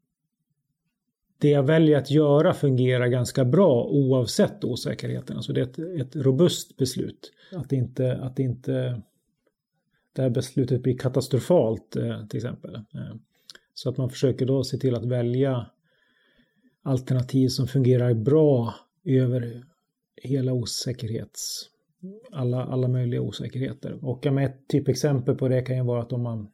det 1.37 1.49
jag 1.49 1.63
väljer 1.63 1.97
att 1.97 2.11
göra 2.11 2.53
fungerar 2.53 3.07
ganska 3.07 3.45
bra 3.45 3.83
oavsett 3.83 4.63
osäkerheten. 4.63 5.35
Alltså 5.35 5.53
det 5.53 5.61
är 5.61 5.65
ett, 5.65 5.79
ett 6.07 6.15
robust 6.15 6.77
beslut. 6.77 7.31
Att 7.51 7.71
inte, 7.71 8.17
att 8.17 8.39
inte 8.39 9.01
det 10.13 10.21
här 10.21 10.29
beslutet 10.29 10.83
blir 10.83 10.97
katastrofalt 10.97 11.95
eh, 11.95 12.27
till 12.27 12.37
exempel. 12.37 12.75
Eh, 12.75 13.15
så 13.75 13.89
att 13.89 13.97
man 13.97 14.09
försöker 14.09 14.45
då 14.45 14.63
se 14.63 14.77
till 14.77 14.95
att 14.95 15.05
välja 15.05 15.67
alternativ 16.83 17.47
som 17.47 17.67
fungerar 17.67 18.13
bra 18.13 18.75
över 19.05 19.63
hela 20.21 20.53
osäkerhets... 20.53 21.69
Alla, 22.31 22.63
alla 22.65 22.87
möjliga 22.87 23.21
osäkerheter. 23.21 24.05
Och 24.05 24.25
ett 24.25 24.67
typexempel 24.67 25.35
på 25.35 25.47
det 25.47 25.61
kan 25.61 25.77
ju 25.77 25.83
vara 25.83 26.01
att 26.01 26.13
om 26.13 26.23
man 26.23 26.51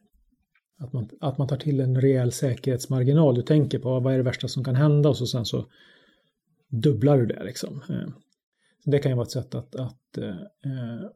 att 0.82 0.92
man, 0.92 1.08
att 1.20 1.38
man 1.38 1.48
tar 1.48 1.56
till 1.56 1.80
en 1.80 2.00
rejäl 2.00 2.32
säkerhetsmarginal. 2.32 3.34
Du 3.34 3.42
tänker 3.42 3.78
på 3.78 4.00
vad 4.00 4.12
är 4.12 4.16
det 4.16 4.22
värsta 4.22 4.48
som 4.48 4.64
kan 4.64 4.74
hända 4.74 5.08
och 5.08 5.16
så 5.16 5.26
sen 5.26 5.44
så 5.44 5.66
dubblar 6.68 7.18
du 7.18 7.26
det 7.26 7.44
liksom. 7.44 7.82
Eh, 7.88 8.08
det 8.84 8.98
kan 8.98 9.12
ju 9.12 9.16
vara 9.16 9.26
ett 9.26 9.30
sätt 9.30 9.54
att, 9.54 9.74
att 9.74 10.18
eh, 10.18 10.28
eh 10.28 11.10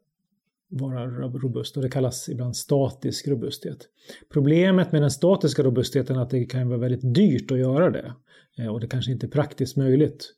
vara 0.68 1.06
robust 1.28 1.76
och 1.76 1.82
det 1.82 1.88
kallas 1.88 2.28
ibland 2.28 2.56
statisk 2.56 3.28
robusthet. 3.28 3.88
Problemet 4.32 4.92
med 4.92 5.02
den 5.02 5.11
statiska 5.11 5.62
robustheten 5.62 6.16
är 6.16 6.23
att 6.23 6.30
det 6.30 6.44
kan 6.44 6.68
vara 6.68 6.78
väldigt 6.78 7.14
dyrt 7.14 7.50
att 7.50 7.58
göra 7.58 7.90
det 7.90 8.14
eh, 8.58 8.66
och 8.66 8.80
det 8.80 8.87
kanske 8.87 9.12
inte 9.12 9.26
är 9.26 9.30
praktiskt 9.30 9.76
möjligt 9.76 10.32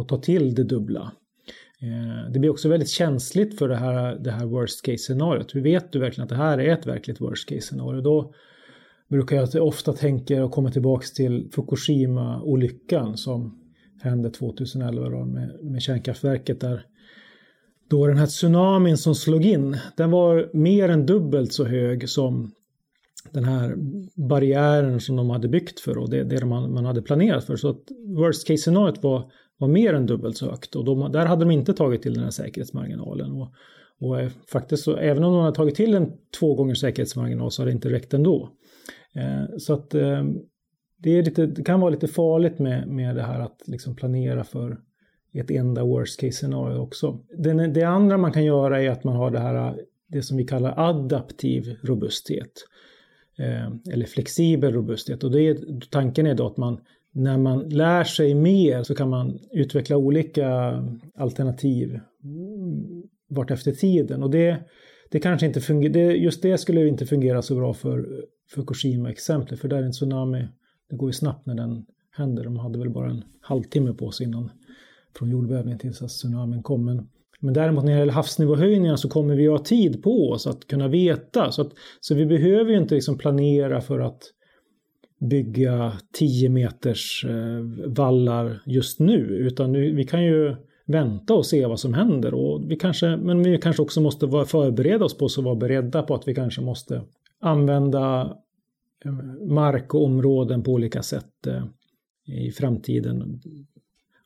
att, 0.00 0.08
ta 0.08 0.18
till 0.18 0.54
det 0.54 0.64
dubbla. 0.64 1.12
Eh, 1.80 2.32
det 2.32 2.38
blir 2.38 2.50
också 2.50 2.68
väldigt 2.68 2.88
känsligt 2.88 3.58
för 3.58 3.68
det 3.68 3.76
här, 3.76 4.18
det 4.18 4.30
här 4.30 4.46
worst 4.46 4.82
case 4.82 4.98
scenariot. 4.98 5.54
Hur 5.54 5.62
vet 5.62 5.92
du 5.92 5.98
verkligen 5.98 6.24
att 6.24 6.28
det 6.28 6.36
här 6.36 6.58
är 6.58 6.68
ett 6.68 6.86
verkligt 6.86 7.20
worst 7.20 7.48
case 7.48 7.60
scenario? 7.60 8.00
Då 8.00 8.34
brukar 9.08 9.36
jag 9.36 9.66
ofta 9.66 9.92
tänka 9.92 10.44
och 10.44 10.52
komma 10.52 10.70
tillbaks 10.70 11.12
till 11.12 11.50
Fukushima-olyckan 11.52 13.16
som 13.16 13.58
hände 14.00 14.30
2011 14.30 15.08
då 15.08 15.24
med, 15.24 15.58
med 15.62 15.82
kärnkraftverket 15.82 16.60
där 16.60 16.86
då 17.88 18.06
den 18.06 18.16
här 18.16 18.26
tsunamin 18.26 18.98
som 18.98 19.14
slog 19.14 19.44
in, 19.44 19.76
den 19.96 20.10
var 20.10 20.50
mer 20.52 20.88
än 20.88 21.06
dubbelt 21.06 21.52
så 21.52 21.64
hög 21.64 22.08
som 22.08 22.52
den 23.32 23.44
här 23.44 23.74
barriären 24.28 25.00
som 25.00 25.16
de 25.16 25.30
hade 25.30 25.48
byggt 25.48 25.80
för 25.80 25.98
och 25.98 26.10
det, 26.10 26.24
det 26.24 26.44
man, 26.44 26.74
man 26.74 26.84
hade 26.84 27.02
planerat 27.02 27.44
för. 27.44 27.56
Så 27.56 27.68
att 27.68 27.82
worst 28.06 28.46
case 28.46 28.58
scenariot 28.58 29.02
var 29.02 29.30
var 29.58 29.68
mer 29.68 29.94
än 29.94 30.06
dubbelt 30.06 30.36
så 30.36 30.50
högt 30.50 30.74
och 30.74 30.84
de, 30.84 31.12
där 31.12 31.26
hade 31.26 31.44
de 31.44 31.50
inte 31.50 31.74
tagit 31.74 32.02
till 32.02 32.14
den 32.14 32.24
här 32.24 32.30
säkerhetsmarginalen. 32.30 33.32
Och, 33.32 33.52
och 34.00 34.20
eh, 34.20 34.30
faktiskt 34.52 34.84
så, 34.84 34.96
även 34.96 35.24
om 35.24 35.32
de 35.32 35.42
hade 35.42 35.56
tagit 35.56 35.74
till 35.74 35.94
en 35.94 36.12
två 36.38 36.54
gånger 36.54 36.74
säkerhetsmarginal 36.74 37.50
så 37.50 37.62
hade 37.62 37.70
det 37.70 37.74
inte 37.74 37.90
räckt 37.90 38.14
ändå. 38.14 38.50
Eh, 39.14 39.56
så 39.58 39.72
att 39.72 39.94
eh, 39.94 40.24
det, 40.98 41.10
är 41.10 41.22
lite, 41.22 41.46
det 41.46 41.64
kan 41.64 41.80
vara 41.80 41.90
lite 41.90 42.08
farligt 42.08 42.58
med, 42.58 42.88
med 42.88 43.16
det 43.16 43.22
här 43.22 43.40
att 43.40 43.62
liksom 43.66 43.96
planera 43.96 44.44
för 44.44 44.78
ett 45.32 45.50
enda 45.50 45.84
worst 45.84 46.20
case 46.20 46.32
scenario 46.32 46.78
också. 46.78 47.18
Det, 47.38 47.66
det 47.66 47.82
andra 47.82 48.18
man 48.18 48.32
kan 48.32 48.44
göra 48.44 48.82
är 48.82 48.90
att 48.90 49.04
man 49.04 49.16
har 49.16 49.30
det 49.30 49.38
här 49.38 49.76
det 50.06 50.22
som 50.22 50.36
vi 50.36 50.44
kallar 50.44 50.74
adaptiv 50.76 51.76
robusthet. 51.82 52.52
Eh, 53.38 53.92
eller 53.92 54.06
flexibel 54.06 54.72
robusthet. 54.72 55.24
Och 55.24 55.30
det 55.30 55.42
är, 55.42 55.80
tanken 55.90 56.26
är 56.26 56.34
då 56.34 56.46
att 56.46 56.56
man 56.56 56.80
när 57.12 57.38
man 57.38 57.68
lär 57.68 58.04
sig 58.04 58.34
mer 58.34 58.82
så 58.82 58.94
kan 58.94 59.08
man 59.08 59.38
utveckla 59.50 59.96
olika 59.96 60.48
alternativ 61.14 62.00
mm, 62.24 63.02
vart 63.28 63.50
efter 63.50 63.72
tiden. 63.72 64.22
Och 64.22 64.30
det, 64.30 64.56
det 65.10 65.20
kanske 65.20 65.46
inte 65.46 65.60
fungerar, 65.60 66.10
just 66.10 66.42
det 66.42 66.58
skulle 66.58 66.88
inte 66.88 67.06
fungera 67.06 67.42
så 67.42 67.54
bra 67.54 67.74
för 67.74 68.24
Fukushima-exemplet, 68.54 69.60
för 69.60 69.68
där 69.68 69.76
är 69.76 69.82
en 69.82 69.92
tsunami, 69.92 70.48
det 70.90 70.96
går 70.96 71.08
ju 71.08 71.12
snabbt 71.12 71.46
när 71.46 71.54
den 71.54 71.86
händer. 72.10 72.44
De 72.44 72.56
hade 72.56 72.78
väl 72.78 72.90
bara 72.90 73.10
en 73.10 73.24
halvtimme 73.40 73.92
på 73.92 74.10
sig 74.10 74.26
innan 74.26 74.50
från 75.18 75.30
jordbävningen 75.30 75.78
tills 75.78 76.02
att 76.02 76.08
tsunamin 76.08 76.62
kom. 76.62 76.84
Men, 76.84 77.08
men 77.40 77.54
däremot 77.54 77.84
när 77.84 77.92
det 77.92 77.98
gäller 77.98 78.12
havsnivåhöjningar 78.12 78.96
så 78.96 79.08
kommer 79.08 79.34
vi 79.34 79.46
ha 79.46 79.58
tid 79.58 80.02
på 80.02 80.30
oss 80.30 80.46
att 80.46 80.66
kunna 80.66 80.88
veta. 80.88 81.52
Så, 81.52 81.62
att, 81.62 81.72
så 82.00 82.14
vi 82.14 82.26
behöver 82.26 82.70
ju 82.70 82.78
inte 82.78 82.94
liksom 82.94 83.18
planera 83.18 83.80
för 83.80 84.00
att 84.00 84.22
bygga 85.20 85.92
10 86.12 86.48
meters 86.48 87.24
eh, 87.28 87.90
vallar 87.90 88.62
just 88.66 89.00
nu, 89.00 89.18
utan 89.18 89.72
nu, 89.72 89.94
vi 89.94 90.04
kan 90.04 90.24
ju 90.24 90.56
vänta 90.86 91.34
och 91.34 91.46
se 91.46 91.66
vad 91.66 91.80
som 91.80 91.94
händer. 91.94 92.34
Och 92.34 92.70
vi 92.70 92.76
kanske, 92.76 93.16
men 93.16 93.42
vi 93.42 93.58
kanske 93.58 93.82
också 93.82 94.00
måste 94.00 94.26
vara 94.26 94.44
förbereda 94.44 95.04
oss 95.04 95.18
på 95.18 95.24
och 95.24 95.44
vara 95.44 95.56
beredda 95.56 96.02
på 96.02 96.14
att 96.14 96.28
vi 96.28 96.34
kanske 96.34 96.60
måste 96.60 97.02
använda 97.40 98.36
eh, 99.04 99.12
mark 99.48 99.94
och 99.94 100.04
områden 100.04 100.62
på 100.62 100.72
olika 100.72 101.02
sätt 101.02 101.46
eh, 101.46 101.64
i 102.46 102.50
framtiden. 102.50 103.40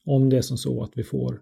Om 0.05 0.31
det 0.31 0.37
är 0.37 0.43
som 0.43 0.57
så 0.59 0.83
att 0.83 0.91
vi 0.95 1.03
får 1.03 1.41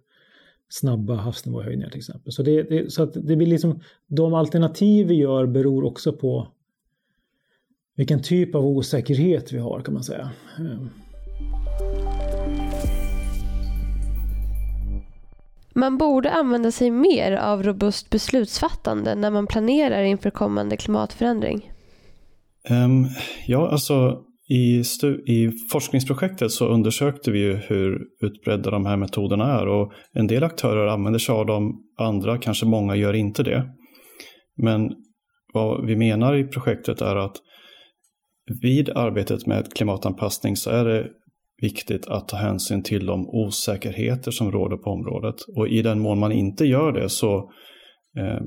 snabba 0.69 1.15
havsnivåhöjningar 1.15 1.91
till 1.91 1.99
exempel. 1.99 2.33
Så, 2.33 2.43
det, 2.43 2.63
det, 2.63 2.93
så 2.93 3.03
att 3.03 3.15
det 3.15 3.37
blir 3.37 3.47
liksom, 3.47 3.81
de 4.07 4.35
alternativ 4.35 5.07
vi 5.07 5.15
gör 5.15 5.47
beror 5.47 5.85
också 5.85 6.13
på 6.13 6.49
vilken 7.97 8.23
typ 8.23 8.55
av 8.55 8.67
osäkerhet 8.67 9.53
vi 9.53 9.59
har 9.59 9.81
kan 9.81 9.95
man 9.95 10.05
säga. 10.05 10.31
Ehm. 10.59 10.91
Man 15.75 15.99
borde 15.99 16.31
använda 16.31 16.71
sig 16.73 16.91
mer 16.91 17.33
av 17.33 17.63
robust 17.63 18.11
beslutsfattande 18.11 19.15
när 19.15 19.31
man 19.31 19.47
planerar 19.47 20.03
inför 20.03 20.31
kommande 20.31 20.77
klimatförändring. 20.77 21.73
Um, 22.71 23.07
ja, 23.47 23.71
alltså 23.71 24.25
i, 24.51 24.83
i, 25.27 25.51
forskningsprojektet 25.73 26.51
så 26.51 26.67
undersökte 26.69 27.31
vi 27.31 27.39
ju 27.39 27.55
hur 27.55 27.99
utbredda 28.23 28.71
de 28.71 28.87
här 28.87 28.97
metoderna 28.97 29.61
är 29.61 29.67
och 29.67 29.93
en 30.13 30.27
del 30.27 30.45
aktörer 30.45 30.87
använder 30.87 31.19
sig 31.19 31.33
av 31.33 31.47
dem, 31.47 31.83
andra, 31.99 32.39
kanske 32.39 32.67
många, 32.67 32.97
gör 32.97 33.13
inte 33.13 33.43
det. 33.43 33.71
Men 34.57 34.91
vad 35.53 35.87
vi 35.87 35.97
menar 35.97 36.37
i 36.37 36.45
projektet 36.45 37.01
är 37.01 37.17
att 37.17 37.37
vid 38.63 38.91
arbetet 38.91 39.47
med 39.47 39.73
klimatanpassning 39.73 40.57
så 40.57 40.71
är 40.71 40.85
det 40.85 41.09
viktigt 41.63 42.07
att 42.07 42.29
ta 42.29 42.37
hänsyn 42.37 42.83
till 42.83 43.07
de 43.07 43.29
osäkerheter 43.29 44.31
som 44.31 44.53
råder 44.53 44.77
på 44.77 44.91
området. 44.91 45.37
Och 45.57 45.69
i 45.69 45.83
den 45.83 46.01
mån 46.01 46.19
man 46.19 46.33
inte 46.33 46.65
gör 46.65 46.93
det 46.93 47.09
så 47.09 47.51
eh, 48.19 48.41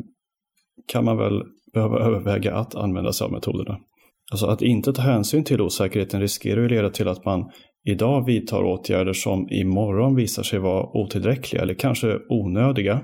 kan 0.88 1.06
man 1.06 1.18
väl 1.18 1.44
behöva 1.74 2.00
överväga 2.06 2.56
att 2.56 2.76
använda 2.76 3.14
sig 3.14 3.26
av 3.26 3.32
metoderna. 3.32 3.80
Alltså 4.34 4.46
att 4.46 4.62
inte 4.62 4.94
ta 4.94 5.02
hänsyn 5.02 5.44
till 5.44 5.62
osäkerheten 5.62 6.22
riskerar 6.22 6.62
ju 6.62 6.70
leda 6.70 6.90
till 6.90 7.08
att 7.08 7.26
man 7.26 7.52
idag 7.86 8.26
vidtar 8.26 8.64
åtgärder 8.64 9.14
som 9.14 9.48
imorgon 9.50 10.16
visar 10.16 10.44
sig 10.44 10.60
vara 10.60 10.98
otillräckliga 10.98 11.62
eller 11.62 11.74
kanske 11.74 12.20
onödiga. 12.30 13.02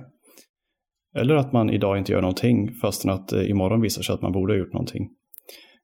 Eller 1.16 1.36
att 1.36 1.54
man 1.54 1.70
idag 1.70 1.98
inte 1.98 2.12
gör 2.12 2.22
någonting 2.22 2.70
fastän 2.82 3.12
att 3.12 3.34
eh, 3.34 3.50
imorgon 3.50 3.82
visar 3.82 4.02
sig 4.02 4.14
att 4.14 4.22
man 4.22 4.32
borde 4.32 4.54
ha 4.54 4.58
gjort 4.60 4.74
någonting. 4.74 5.10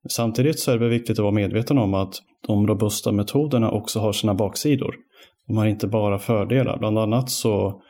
Samtidigt 0.10 0.60
så 0.60 0.72
är 0.72 0.80
det 0.80 0.90
viktigt 0.90 1.20
att 1.20 1.24
vara 1.24 1.36
medveten 1.36 1.78
om 1.78 1.94
att 1.94 2.14
de 2.48 2.68
robusta 2.68 3.12
metoderna 3.12 3.72
också 3.72 4.00
har 4.00 4.14
sina 4.14 4.34
baksidor. 4.34 4.96
De 5.48 5.58
har 5.58 5.66
inte 5.66 5.88
bara 5.88 6.20
fördelar. 6.20 6.78
Bland 6.78 7.00
annat 7.00 7.30
så 7.30 7.82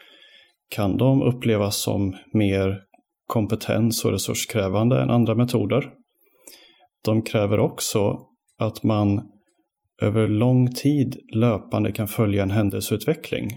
kan 0.70 0.98
de 0.98 1.22
upplevas 1.22 1.82
som 1.82 2.16
mer 2.34 2.80
kompetens 3.28 4.06
och 4.06 4.12
resurskrävande 4.12 5.02
än 5.02 5.10
andra 5.10 5.36
metoder. 5.36 5.92
De 7.06 7.22
kräver 7.22 7.60
också 7.60 8.20
att 8.58 8.84
man 8.84 9.32
över 10.02 10.28
lång 10.28 10.72
tid 10.72 11.20
löpande 11.34 11.92
kan 11.92 12.08
följa 12.08 12.44
en 12.44 12.52
händelseutveckling 12.52 13.50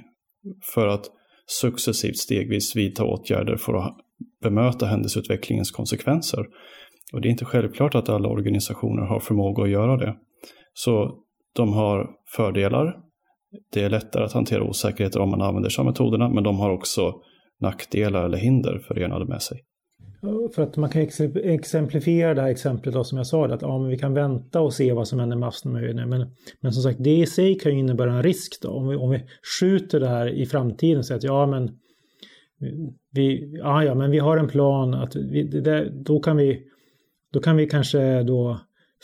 för 0.74 0.86
att 0.86 1.04
successivt 1.46 2.16
stegvis 2.16 2.76
vidta 2.76 3.04
åtgärder 3.04 3.56
för 3.56 3.74
att 3.74 3.96
bemöta 4.42 4.86
händelseutvecklingens 4.86 5.70
konsekvenser. 5.70 6.46
Och 7.12 7.20
det 7.20 7.28
är 7.28 7.30
inte 7.30 7.44
självklart 7.44 7.94
att 7.94 8.08
alla 8.08 8.28
organisationer 8.28 9.02
har 9.02 9.20
förmåga 9.20 9.62
att 9.62 9.70
göra 9.70 9.96
det. 9.96 10.16
Så 10.72 11.18
de 11.54 11.72
har 11.72 12.10
fördelar. 12.36 12.96
Det 13.72 13.82
är 13.82 13.90
lättare 13.90 14.24
att 14.24 14.32
hantera 14.32 14.62
osäkerheter 14.62 15.20
om 15.20 15.30
man 15.30 15.42
använder 15.42 15.70
sig 15.70 15.82
av 15.82 15.86
metoderna, 15.86 16.28
men 16.28 16.44
de 16.44 16.58
har 16.58 16.70
också 16.70 17.14
nackdelar 17.60 18.24
eller 18.24 18.38
hinder 18.38 18.78
förenade 18.78 19.24
med 19.24 19.42
sig. 19.42 19.58
För 20.54 20.62
att 20.62 20.76
man 20.76 20.90
kan 20.90 21.02
exemplifiera 21.42 22.34
det 22.34 22.40
här 22.40 22.48
exemplet 22.48 22.94
då, 22.94 23.04
som 23.04 23.18
jag 23.18 23.26
sa, 23.26 23.46
att 23.46 23.62
ja, 23.62 23.78
men 23.78 23.88
vi 23.88 23.98
kan 23.98 24.14
vänta 24.14 24.60
och 24.60 24.74
se 24.74 24.92
vad 24.92 25.08
som 25.08 25.20
händer 25.20 25.36
med 25.36 25.46
havsmöjligheterna. 25.46 26.06
Men, 26.06 26.26
men 26.60 26.72
som 26.72 26.82
sagt, 26.82 27.04
det 27.04 27.16
i 27.16 27.26
sig 27.26 27.58
kan 27.58 27.72
ju 27.72 27.78
innebära 27.78 28.12
en 28.12 28.22
risk 28.22 28.62
då. 28.62 28.68
Om 28.68 28.88
vi, 28.88 28.96
om 28.96 29.10
vi 29.10 29.22
skjuter 29.60 30.00
det 30.00 30.08
här 30.08 30.28
i 30.28 30.46
framtiden 30.46 30.98
och 30.98 31.06
säger 31.06 31.18
att 31.18 31.24
ja, 31.24 31.46
men 31.46 31.70
vi, 33.10 33.56
ja, 33.58 33.84
ja, 33.84 33.94
men 33.94 34.10
vi 34.10 34.18
har 34.18 34.36
en 34.36 34.48
plan 34.48 34.94
att 34.94 35.16
vi, 35.16 35.42
det, 35.42 35.90
då 35.90 36.20
kan 36.20 36.36
vi 36.36 36.62
då 37.32 37.40
kan 37.40 37.56
vi 37.56 37.66
kanske 37.66 38.22
då 38.22 38.60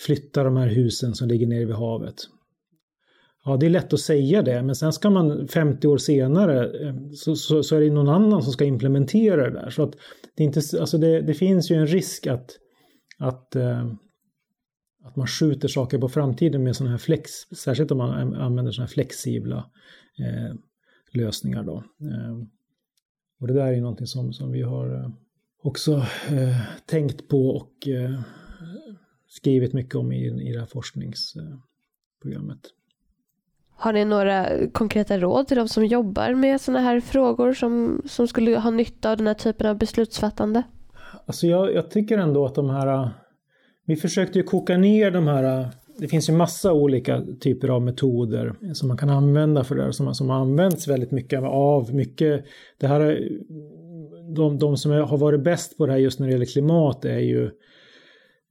flytta 0.06 0.44
de 0.44 0.56
här 0.56 0.68
husen 0.68 1.14
som 1.14 1.28
ligger 1.28 1.47
nere 1.47 1.64
vid 1.64 1.75
havet. 1.75 2.14
Ja, 3.45 3.57
det 3.57 3.67
är 3.67 3.71
lätt 3.71 3.93
att 3.93 4.01
säga 4.01 4.43
det, 4.43 4.63
men 4.63 4.75
sen 4.75 4.93
ska 4.93 5.11
man 5.11 5.49
50 5.49 5.89
år 5.89 5.99
senare 5.99 6.87
eh, 6.87 6.95
så, 7.15 7.37
så, 7.37 7.63
så 7.63 7.77
är 7.77 7.81
det 7.81 7.91
någon 7.91 8.09
annan 8.09 8.43
som 8.43 8.53
ska 8.53 8.65
implementera 8.65 9.51
det 9.51 9.61
där. 9.61 9.71
Så 9.71 9.83
att 9.83 9.97
det, 10.35 10.45
inte, 10.45 10.61
alltså 10.81 10.99
det, 10.99 11.21
det 11.21 11.35
finns 11.35 11.71
ju 11.71 11.77
en 11.77 11.87
risk 11.87 12.27
att, 12.27 12.51
att, 13.19 13.57
eh, 13.57 13.87
att 15.05 15.17
man 15.17 15.27
skjuter 15.27 15.69
saker 15.69 15.99
på 15.99 16.09
framtiden 16.09 16.63
med 16.63 16.77
sådana 16.77 16.91
här 16.91 16.99
flex, 16.99 17.31
särskilt 17.57 17.91
om 17.91 17.99
man 17.99 18.35
använder 18.35 18.73
sådana 18.73 18.87
här 18.87 18.93
flexibla 18.93 19.71
eh, 20.19 20.55
lösningar 21.13 21.63
då. 21.63 21.77
Eh, 22.01 22.39
och 23.41 23.47
det 23.47 23.55
där 23.55 23.73
är 23.73 23.81
någonting 23.81 24.07
som, 24.07 24.33
som 24.33 24.53
vi 24.53 24.63
har 24.63 24.95
eh, 24.95 25.11
också 25.63 26.07
tänkt 26.87 27.29
på 27.29 27.49
och 27.49 27.89
skrivit 29.29 29.73
mycket 29.73 29.95
om 29.95 30.13
i, 30.13 30.49
i 30.49 30.53
det 30.53 30.59
här 30.59 30.67
forskningsprogrammet. 30.67 32.61
Har 33.76 33.93
ni 33.93 34.04
några 34.04 34.49
konkreta 34.73 35.19
råd 35.19 35.49
till 35.49 35.57
de 35.57 35.69
som 35.69 35.87
jobbar 35.87 36.35
med 36.35 36.61
sådana 36.61 36.81
här 36.81 37.00
frågor 37.00 37.52
som, 37.52 38.02
som 38.07 38.28
skulle 38.28 38.59
ha 38.59 38.71
nytta 38.71 39.11
av 39.11 39.16
den 39.16 39.26
här 39.26 39.35
typen 39.35 39.66
av 39.66 39.78
beslutsfattande? 39.78 40.62
Alltså 41.26 41.47
jag, 41.47 41.75
jag 41.75 41.90
tycker 41.90 42.19
ändå 42.19 42.47
att 42.47 42.54
de 42.54 42.71
här... 42.71 43.11
Vi 43.87 43.97
försökte 43.97 44.38
ju 44.38 44.43
koka 44.43 44.76
ner 44.76 45.11
de 45.11 45.26
här... 45.26 45.69
Det 45.99 46.09
finns 46.09 46.28
ju 46.28 46.33
massa 46.33 46.73
olika 46.73 47.23
typer 47.40 47.69
av 47.69 47.83
metoder 47.83 48.54
som 48.75 48.88
man 48.88 48.97
kan 48.97 49.11
använda 49.11 49.64
för 49.64 49.75
det 49.75 49.83
här, 49.83 49.90
som, 49.90 50.14
som 50.14 50.31
används 50.31 50.88
väldigt 50.88 51.11
mycket 51.11 51.43
av. 51.43 51.95
Mycket, 51.95 52.45
det 52.81 52.87
här, 52.87 53.28
de, 54.37 54.59
de 54.59 54.76
som 54.76 54.90
har 54.90 55.19
varit 55.19 55.45
bäst 55.45 55.78
på 55.78 55.87
det 55.87 55.93
här 55.93 55.99
just 55.99 56.21
när 56.21 56.26
det 56.26 56.33
gäller 56.33 56.47
klimat 56.47 57.04
är 57.04 57.19
ju 57.19 57.50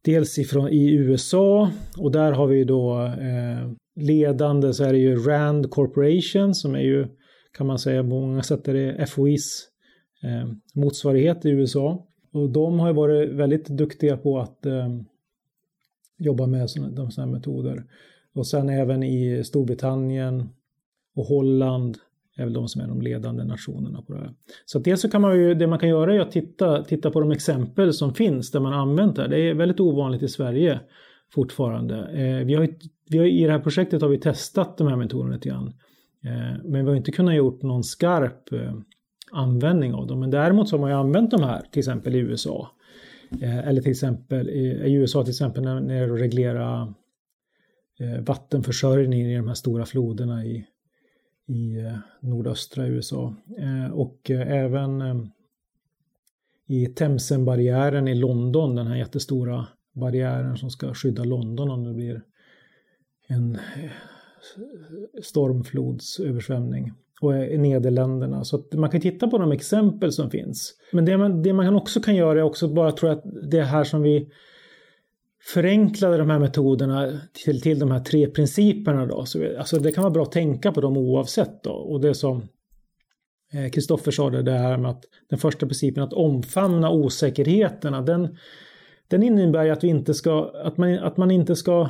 dels 0.05 0.37
ifrån 0.37 0.69
i 0.69 0.93
USA 0.93 1.71
och 1.97 2.11
där 2.11 2.31
har 2.31 2.47
vi 2.47 2.63
då 2.63 3.03
eh, 3.03 3.71
ledande 3.95 4.73
så 4.73 4.83
är 4.83 4.93
det 4.93 4.99
ju 4.99 5.15
Rand 5.15 5.71
Corporation 5.71 6.55
som 6.55 6.75
är 6.75 6.79
ju 6.79 7.07
kan 7.57 7.67
man 7.67 7.79
säga 7.79 8.01
på 8.01 8.09
många 8.09 8.43
sätt 8.43 8.67
är 8.67 8.73
det 8.73 9.05
FOIs 9.05 9.67
eh, 10.23 10.49
motsvarighet 10.73 11.45
i 11.45 11.49
USA. 11.49 12.07
Och 12.33 12.49
de 12.49 12.79
har 12.79 12.87
ju 12.87 12.93
varit 12.93 13.29
väldigt 13.29 13.67
duktiga 13.67 14.17
på 14.17 14.39
att 14.39 14.65
eh, 14.65 14.87
jobba 16.17 16.47
med 16.47 16.69
såna, 16.69 16.89
de 16.89 17.11
sådana 17.11 17.31
här 17.31 17.37
metoder. 17.37 17.83
Och 18.35 18.47
sen 18.47 18.69
även 18.69 19.03
i 19.03 19.43
Storbritannien 19.43 20.49
och 21.15 21.25
Holland 21.25 21.97
är 22.37 22.43
väl 22.43 22.53
de 22.53 22.67
som 22.67 22.81
är 22.81 22.87
de 22.87 23.01
ledande 23.01 23.43
nationerna 23.43 24.01
på 24.01 24.13
det 24.13 24.19
här. 24.19 24.33
Så 24.65 24.79
dels 24.79 25.01
så 25.01 25.09
kan 25.09 25.21
man 25.21 25.39
ju, 25.39 25.53
det 25.53 25.67
man 25.67 25.79
kan 25.79 25.89
göra 25.89 26.15
är 26.15 26.19
att 26.19 26.31
titta, 26.31 26.83
titta 26.83 27.11
på 27.11 27.19
de 27.19 27.31
exempel 27.31 27.93
som 27.93 28.13
finns 28.13 28.51
där 28.51 28.59
man 28.59 28.73
använt 28.73 29.15
det. 29.15 29.21
här. 29.21 29.29
Det 29.29 29.49
är 29.49 29.53
väldigt 29.53 29.79
ovanligt 29.79 30.23
i 30.23 30.27
Sverige 30.27 30.79
fortfarande. 31.33 31.95
Eh, 31.95 32.45
vi 32.45 32.53
har, 32.53 32.67
vi 33.09 33.17
har, 33.17 33.25
I 33.25 33.43
det 33.43 33.51
här 33.51 33.59
projektet 33.59 34.01
har 34.01 34.09
vi 34.09 34.17
testat 34.17 34.77
de 34.77 34.87
här 34.87 34.95
metoderna 34.95 35.33
lite 35.33 35.49
grann. 35.49 35.73
Eh, 36.23 36.63
men 36.63 36.85
vi 36.85 36.91
har 36.91 36.95
inte 36.95 37.11
kunnat 37.11 37.35
gjort 37.35 37.61
någon 37.61 37.83
skarp 37.83 38.53
eh, 38.53 38.73
användning 39.31 39.93
av 39.93 40.07
dem. 40.07 40.19
Men 40.19 40.31
däremot 40.31 40.69
så 40.69 40.75
har 40.75 40.81
man 40.81 40.89
ju 40.89 40.95
använt 40.95 41.31
de 41.31 41.43
här 41.43 41.61
till 41.71 41.79
exempel 41.79 42.15
i 42.15 42.19
USA. 42.19 42.71
Eh, 43.41 43.67
eller 43.67 43.81
till 43.81 43.91
exempel 43.91 44.49
i 44.49 44.93
USA 44.93 45.23
till 45.23 45.31
exempel 45.31 45.63
när 45.63 45.81
det 45.81 45.95
gäller 45.95 46.13
att 46.13 46.21
reglera 46.21 46.93
eh, 47.99 48.21
vattenförsörjningen 48.21 49.29
i 49.29 49.35
de 49.35 49.47
här 49.47 49.55
stora 49.55 49.85
floderna 49.85 50.45
i, 50.45 50.65
i 51.47 51.79
eh, 51.79 51.97
nordöstra 52.21 52.87
USA. 52.87 53.35
Och 53.93 54.29
även 54.31 55.01
i 56.67 56.85
Themsenbarriären 56.85 58.07
i 58.07 58.15
London, 58.15 58.75
den 58.75 58.87
här 58.87 58.95
jättestora 58.95 59.67
barriären 59.93 60.57
som 60.57 60.69
ska 60.69 60.93
skydda 60.93 61.23
London 61.23 61.69
om 61.69 61.83
det 61.83 61.93
blir 61.93 62.21
en 63.27 63.55
eh, 63.55 63.91
stormflodsöversvämning 65.23 66.91
och 67.21 67.35
i 67.35 67.57
Nederländerna. 67.57 68.43
Så 68.43 68.55
att 68.55 68.73
man 68.73 68.89
kan 68.89 69.01
titta 69.01 69.27
på 69.27 69.37
de 69.37 69.51
exempel 69.51 70.11
som 70.11 70.29
finns. 70.29 70.73
Men 70.91 71.05
det 71.05 71.17
man, 71.17 71.41
det 71.43 71.53
man 71.53 71.75
också 71.75 72.01
kan 72.01 72.15
göra 72.15 72.39
är 72.39 72.43
också 72.43 72.67
bara 72.67 72.91
tror 72.91 73.09
att 73.09 73.23
det 73.51 73.61
här 73.61 73.83
som 73.83 74.01
vi 74.01 74.29
förenklade 75.53 76.17
de 76.17 76.29
här 76.29 76.39
metoderna 76.39 77.19
till, 77.45 77.61
till 77.61 77.79
de 77.79 77.91
här 77.91 77.99
tre 77.99 78.27
principerna 78.27 79.05
då. 79.05 79.25
Så 79.25 79.39
vi, 79.39 79.57
alltså 79.57 79.79
det 79.79 79.91
kan 79.91 80.01
vara 80.01 80.13
bra 80.13 80.23
att 80.23 80.31
tänka 80.31 80.71
på 80.71 80.81
dem 80.81 80.97
oavsett 80.97 81.63
då. 81.63 81.71
Och 81.71 82.01
det 82.01 82.13
som 82.13 82.47
Kristoffer 83.71 84.11
eh, 84.11 84.13
sa 84.13 84.29
det, 84.29 84.41
det 84.41 84.51
här 84.51 84.77
med 84.77 84.91
att 84.91 85.03
den 85.29 85.39
första 85.39 85.67
principen 85.67 86.03
att 86.03 86.13
omfamna 86.13 86.91
osäkerheterna, 86.91 88.01
den 88.01 88.37
den 89.07 89.23
innebär 89.23 89.69
att, 89.69 89.83
vi 89.83 89.87
inte 89.87 90.13
ska, 90.13 90.51
att, 90.63 90.77
man, 90.77 90.99
att 90.99 91.17
man 91.17 91.31
inte 91.31 91.55
ska 91.55 91.89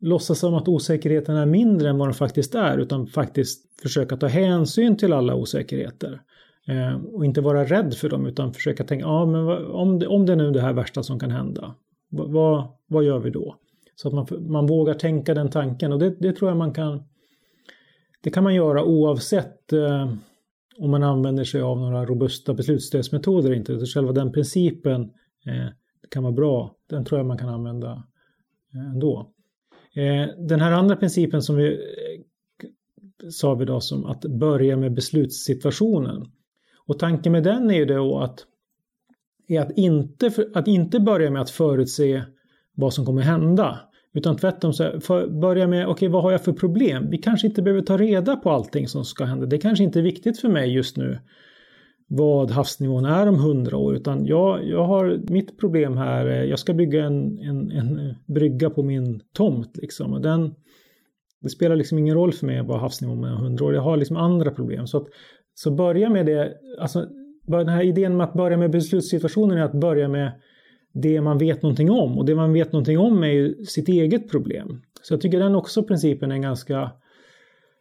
låtsas 0.00 0.38
som 0.38 0.54
att 0.54 0.68
osäkerheten 0.68 1.36
är 1.36 1.46
mindre 1.46 1.88
än 1.88 1.98
vad 1.98 2.08
den 2.08 2.14
faktiskt 2.14 2.54
är 2.54 2.78
utan 2.78 3.06
faktiskt 3.06 3.80
försöka 3.82 4.16
ta 4.16 4.26
hänsyn 4.26 4.96
till 4.96 5.12
alla 5.12 5.34
osäkerheter. 5.34 6.20
Eh, 6.68 7.04
och 7.04 7.24
inte 7.24 7.40
vara 7.40 7.64
rädd 7.64 7.94
för 7.94 8.08
dem 8.08 8.26
utan 8.26 8.52
försöka 8.52 8.84
tänka, 8.84 9.06
ja 9.06 9.26
men 9.26 9.66
om 9.66 9.98
det, 9.98 10.06
om 10.06 10.26
det 10.26 10.32
är 10.32 10.36
nu 10.36 10.50
det 10.50 10.60
här 10.60 10.72
värsta 10.72 11.02
som 11.02 11.18
kan 11.18 11.30
hända, 11.30 11.74
vad, 12.08 12.68
vad 12.86 13.04
gör 13.04 13.18
vi 13.18 13.30
då? 13.30 13.56
Så 13.96 14.08
att 14.08 14.14
man, 14.14 14.26
man 14.50 14.66
vågar 14.66 14.94
tänka 14.94 15.34
den 15.34 15.50
tanken 15.50 15.92
och 15.92 15.98
det, 15.98 16.10
det 16.20 16.32
tror 16.32 16.50
jag 16.50 16.58
man 16.58 16.72
kan 16.72 17.04
det 18.22 18.30
kan 18.30 18.44
man 18.44 18.54
göra 18.54 18.84
oavsett 18.84 19.72
eh, 19.72 20.12
om 20.78 20.90
man 20.90 21.02
använder 21.02 21.44
sig 21.44 21.60
av 21.60 21.78
några 21.78 22.04
robusta 22.04 22.54
beslutsstödsmetoder 22.54 23.52
inte. 23.52 23.86
själva 23.86 24.12
den 24.12 24.32
principen 24.32 25.02
eh, 25.46 25.68
kan 26.08 26.22
vara 26.22 26.32
bra, 26.32 26.76
den 26.88 27.04
tror 27.04 27.18
jag 27.18 27.26
man 27.26 27.38
kan 27.38 27.48
använda 27.48 28.04
eh, 28.74 28.90
ändå. 28.90 29.30
Eh, 29.94 30.26
den 30.38 30.60
här 30.60 30.72
andra 30.72 30.96
principen 30.96 31.42
som 31.42 31.56
vi 31.56 31.72
eh, 31.72 33.30
sa 33.30 33.54
vi 33.54 33.64
då 33.64 33.80
som 33.80 34.04
att 34.04 34.20
börja 34.20 34.76
med 34.76 34.94
beslutssituationen. 34.94 36.26
Och 36.86 36.98
tanken 36.98 37.32
med 37.32 37.42
den 37.42 37.70
är 37.70 37.74
ju 37.74 37.84
då 37.84 38.18
att, 38.18 38.46
är 39.48 39.60
att, 39.60 39.78
inte, 39.78 40.30
att 40.54 40.68
inte 40.68 41.00
börja 41.00 41.30
med 41.30 41.42
att 41.42 41.50
förutse 41.50 42.22
vad 42.74 42.94
som 42.94 43.06
kommer 43.06 43.22
hända. 43.22 43.80
Utan 44.12 44.36
tvärtom 44.36 44.72
så 44.72 45.00
för, 45.00 45.26
börja 45.40 45.66
med, 45.66 45.84
okej 45.84 45.92
okay, 45.92 46.08
vad 46.08 46.22
har 46.22 46.32
jag 46.32 46.44
för 46.44 46.52
problem? 46.52 47.10
Vi 47.10 47.18
kanske 47.18 47.46
inte 47.46 47.62
behöver 47.62 47.82
ta 47.82 47.96
reda 47.96 48.36
på 48.36 48.50
allting 48.50 48.88
som 48.88 49.04
ska 49.04 49.24
hända. 49.24 49.46
Det 49.46 49.58
kanske 49.58 49.84
inte 49.84 49.98
är 49.98 50.02
viktigt 50.02 50.40
för 50.40 50.48
mig 50.48 50.72
just 50.74 50.96
nu 50.96 51.18
vad 52.12 52.50
havsnivån 52.50 53.04
är 53.04 53.26
om 53.26 53.38
hundra 53.38 53.76
år 53.76 53.96
utan 53.96 54.26
jag, 54.26 54.64
jag 54.68 54.84
har 54.84 55.20
mitt 55.32 55.58
problem 55.58 55.96
här, 55.96 56.26
jag 56.26 56.58
ska 56.58 56.74
bygga 56.74 57.04
en, 57.04 57.38
en, 57.38 57.70
en 57.70 58.14
brygga 58.26 58.70
på 58.70 58.82
min 58.82 59.20
tomt 59.32 59.76
liksom 59.76 60.12
och 60.12 60.20
den 60.20 60.54
det 61.42 61.48
spelar 61.48 61.76
liksom 61.76 61.98
ingen 61.98 62.14
roll 62.14 62.32
för 62.32 62.46
mig 62.46 62.62
vad 62.62 62.80
havsnivån 62.80 63.24
är 63.24 63.34
om 63.34 63.40
hundra 63.40 63.64
år, 63.64 63.74
jag 63.74 63.82
har 63.82 63.96
liksom 63.96 64.16
andra 64.16 64.50
problem. 64.50 64.86
Så, 64.86 64.96
att, 64.96 65.06
så 65.54 65.70
börja 65.70 66.10
med 66.10 66.26
det, 66.26 66.52
alltså 66.80 67.06
den 67.46 67.68
här 67.68 67.82
idén 67.82 68.16
med 68.16 68.24
att 68.24 68.34
börja 68.34 68.56
med 68.56 68.70
beslutssituationen 68.70 69.58
är 69.58 69.62
att 69.62 69.80
börja 69.80 70.08
med 70.08 70.32
det 70.92 71.20
man 71.20 71.38
vet 71.38 71.62
någonting 71.62 71.90
om 71.90 72.18
och 72.18 72.26
det 72.26 72.34
man 72.34 72.52
vet 72.52 72.72
någonting 72.72 72.98
om 72.98 73.22
är 73.22 73.28
ju 73.28 73.64
sitt 73.64 73.88
eget 73.88 74.30
problem. 74.30 74.82
Så 75.02 75.14
jag 75.14 75.20
tycker 75.20 75.38
den 75.38 75.54
också 75.54 75.82
principen 75.82 76.32
är 76.32 76.38
ganska 76.38 76.90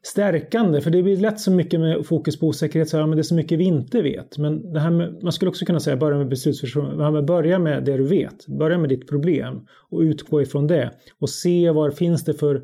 stärkande, 0.03 0.81
för 0.81 0.91
det 0.91 1.03
blir 1.03 1.17
lätt 1.17 1.39
så 1.39 1.51
mycket 1.51 1.79
med 1.79 2.05
fokus 2.05 2.39
på 2.39 2.47
osäkerhet, 2.47 2.89
så 2.89 2.97
här, 2.97 3.07
men 3.07 3.17
det 3.17 3.21
är 3.21 3.23
så 3.23 3.35
mycket 3.35 3.59
vi 3.59 3.63
inte 3.63 4.01
vet. 4.01 4.37
Men 4.37 4.73
det 4.73 4.79
här 4.79 4.91
med, 4.91 5.23
man 5.23 5.31
skulle 5.31 5.49
också 5.49 5.65
kunna 5.65 5.79
säga, 5.79 5.97
börja 5.97 6.17
med 6.17 6.29
beslutsförståelse, 6.29 7.21
börja 7.21 7.59
med 7.59 7.85
det 7.85 7.97
du 7.97 8.07
vet, 8.07 8.47
börja 8.47 8.77
med 8.77 8.89
ditt 8.89 9.07
problem 9.07 9.67
och 9.89 9.99
utgå 9.99 10.41
ifrån 10.41 10.67
det 10.67 10.91
och 11.19 11.29
se 11.29 11.71
vad 11.71 11.97
finns 11.97 12.23
det 12.23 12.33
för 12.33 12.63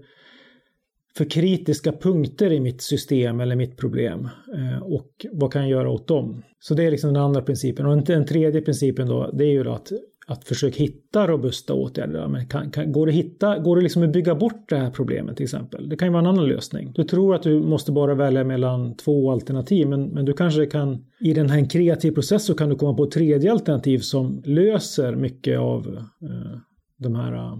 för 1.17 1.29
kritiska 1.29 1.91
punkter 1.91 2.51
i 2.51 2.59
mitt 2.59 2.81
system 2.81 3.39
eller 3.39 3.55
mitt 3.55 3.77
problem 3.77 4.29
eh, 4.55 4.83
och 4.83 5.25
vad 5.31 5.53
kan 5.53 5.61
jag 5.61 5.71
göra 5.71 5.89
åt 5.89 6.07
dem? 6.07 6.43
Så 6.59 6.73
det 6.73 6.83
är 6.83 6.91
liksom 6.91 7.13
den 7.13 7.23
andra 7.23 7.41
principen. 7.41 7.85
Och 7.85 8.03
den 8.03 8.25
tredje 8.25 8.61
principen 8.61 9.07
då, 9.07 9.31
det 9.33 9.43
är 9.43 9.51
ju 9.51 9.63
då 9.63 9.71
att 9.71 9.91
att 10.27 10.43
försöka 10.43 10.77
hitta 10.77 11.27
robusta 11.27 11.73
åtgärder. 11.73 12.27
Men 12.27 12.47
kan, 12.47 12.71
kan, 12.71 12.91
går 12.91 13.05
det, 13.05 13.11
hitta, 13.11 13.59
går 13.59 13.75
det 13.75 13.81
liksom 13.81 14.03
att 14.03 14.13
bygga 14.13 14.35
bort 14.35 14.69
det 14.69 14.77
här 14.77 14.91
problemet 14.91 15.37
till 15.37 15.43
exempel? 15.43 15.89
Det 15.89 15.95
kan 15.95 16.07
ju 16.07 16.11
vara 16.11 16.21
en 16.21 16.27
annan 16.27 16.47
lösning. 16.47 16.91
Du 16.95 17.03
tror 17.03 17.35
att 17.35 17.43
du 17.43 17.59
måste 17.59 17.91
bara 17.91 18.15
välja 18.15 18.43
mellan 18.43 18.95
två 18.95 19.31
alternativ 19.31 19.87
men, 19.87 20.07
men 20.07 20.25
du 20.25 20.33
kanske 20.33 20.65
kan 20.65 21.05
i 21.19 21.33
den 21.33 21.49
här 21.49 21.69
kreativ 21.69 22.11
process 22.11 22.45
så 22.45 22.53
kan 22.55 22.69
du 22.69 22.75
komma 22.75 22.93
på 22.93 23.03
ett 23.03 23.11
tredje 23.11 23.51
alternativ 23.51 23.99
som 23.99 24.41
löser 24.45 25.15
mycket 25.15 25.59
av 25.59 25.97
eh, 26.21 26.59
de 26.97 27.15
här 27.15 27.33
eh, 27.33 27.57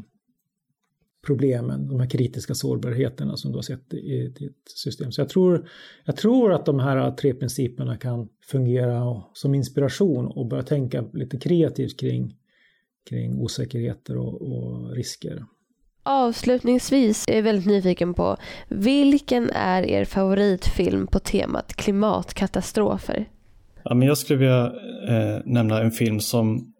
problemen, 1.25 1.87
de 1.87 1.99
här 1.99 2.09
kritiska 2.09 2.55
sårbarheterna 2.55 3.37
som 3.37 3.51
du 3.51 3.57
har 3.57 3.63
sett 3.63 3.93
i 3.93 4.33
ditt 4.39 4.71
system. 4.75 5.11
Så 5.11 5.21
jag 5.21 5.29
tror, 5.29 5.67
jag 6.05 6.15
tror 6.15 6.53
att 6.53 6.65
de 6.65 6.79
här 6.79 7.11
tre 7.11 7.33
principerna 7.33 7.97
kan 7.97 8.27
fungera 8.51 9.23
som 9.33 9.55
inspiration 9.55 10.27
och 10.27 10.47
börja 10.47 10.63
tänka 10.63 11.05
lite 11.13 11.37
kreativt 11.37 11.99
kring 11.99 12.35
kring 13.09 13.39
osäkerheter 13.39 14.17
och, 14.17 14.41
och 14.41 14.95
risker. 14.95 15.43
Avslutningsvis 16.03 17.25
är 17.27 17.35
jag 17.35 17.43
väldigt 17.43 17.65
nyfiken 17.65 18.13
på 18.13 18.37
vilken 18.69 19.49
är 19.49 19.83
er 19.83 20.05
favoritfilm 20.05 21.07
på 21.07 21.19
temat 21.19 21.73
klimatkatastrofer? 21.73 23.29
Ja, 23.83 23.95
men 23.95 24.07
jag 24.07 24.17
skulle 24.17 24.39
vilja 24.39 24.65
eh, 25.09 25.41
nämna 25.45 25.81
en 25.81 25.91
film 25.91 26.19
som 26.19 26.73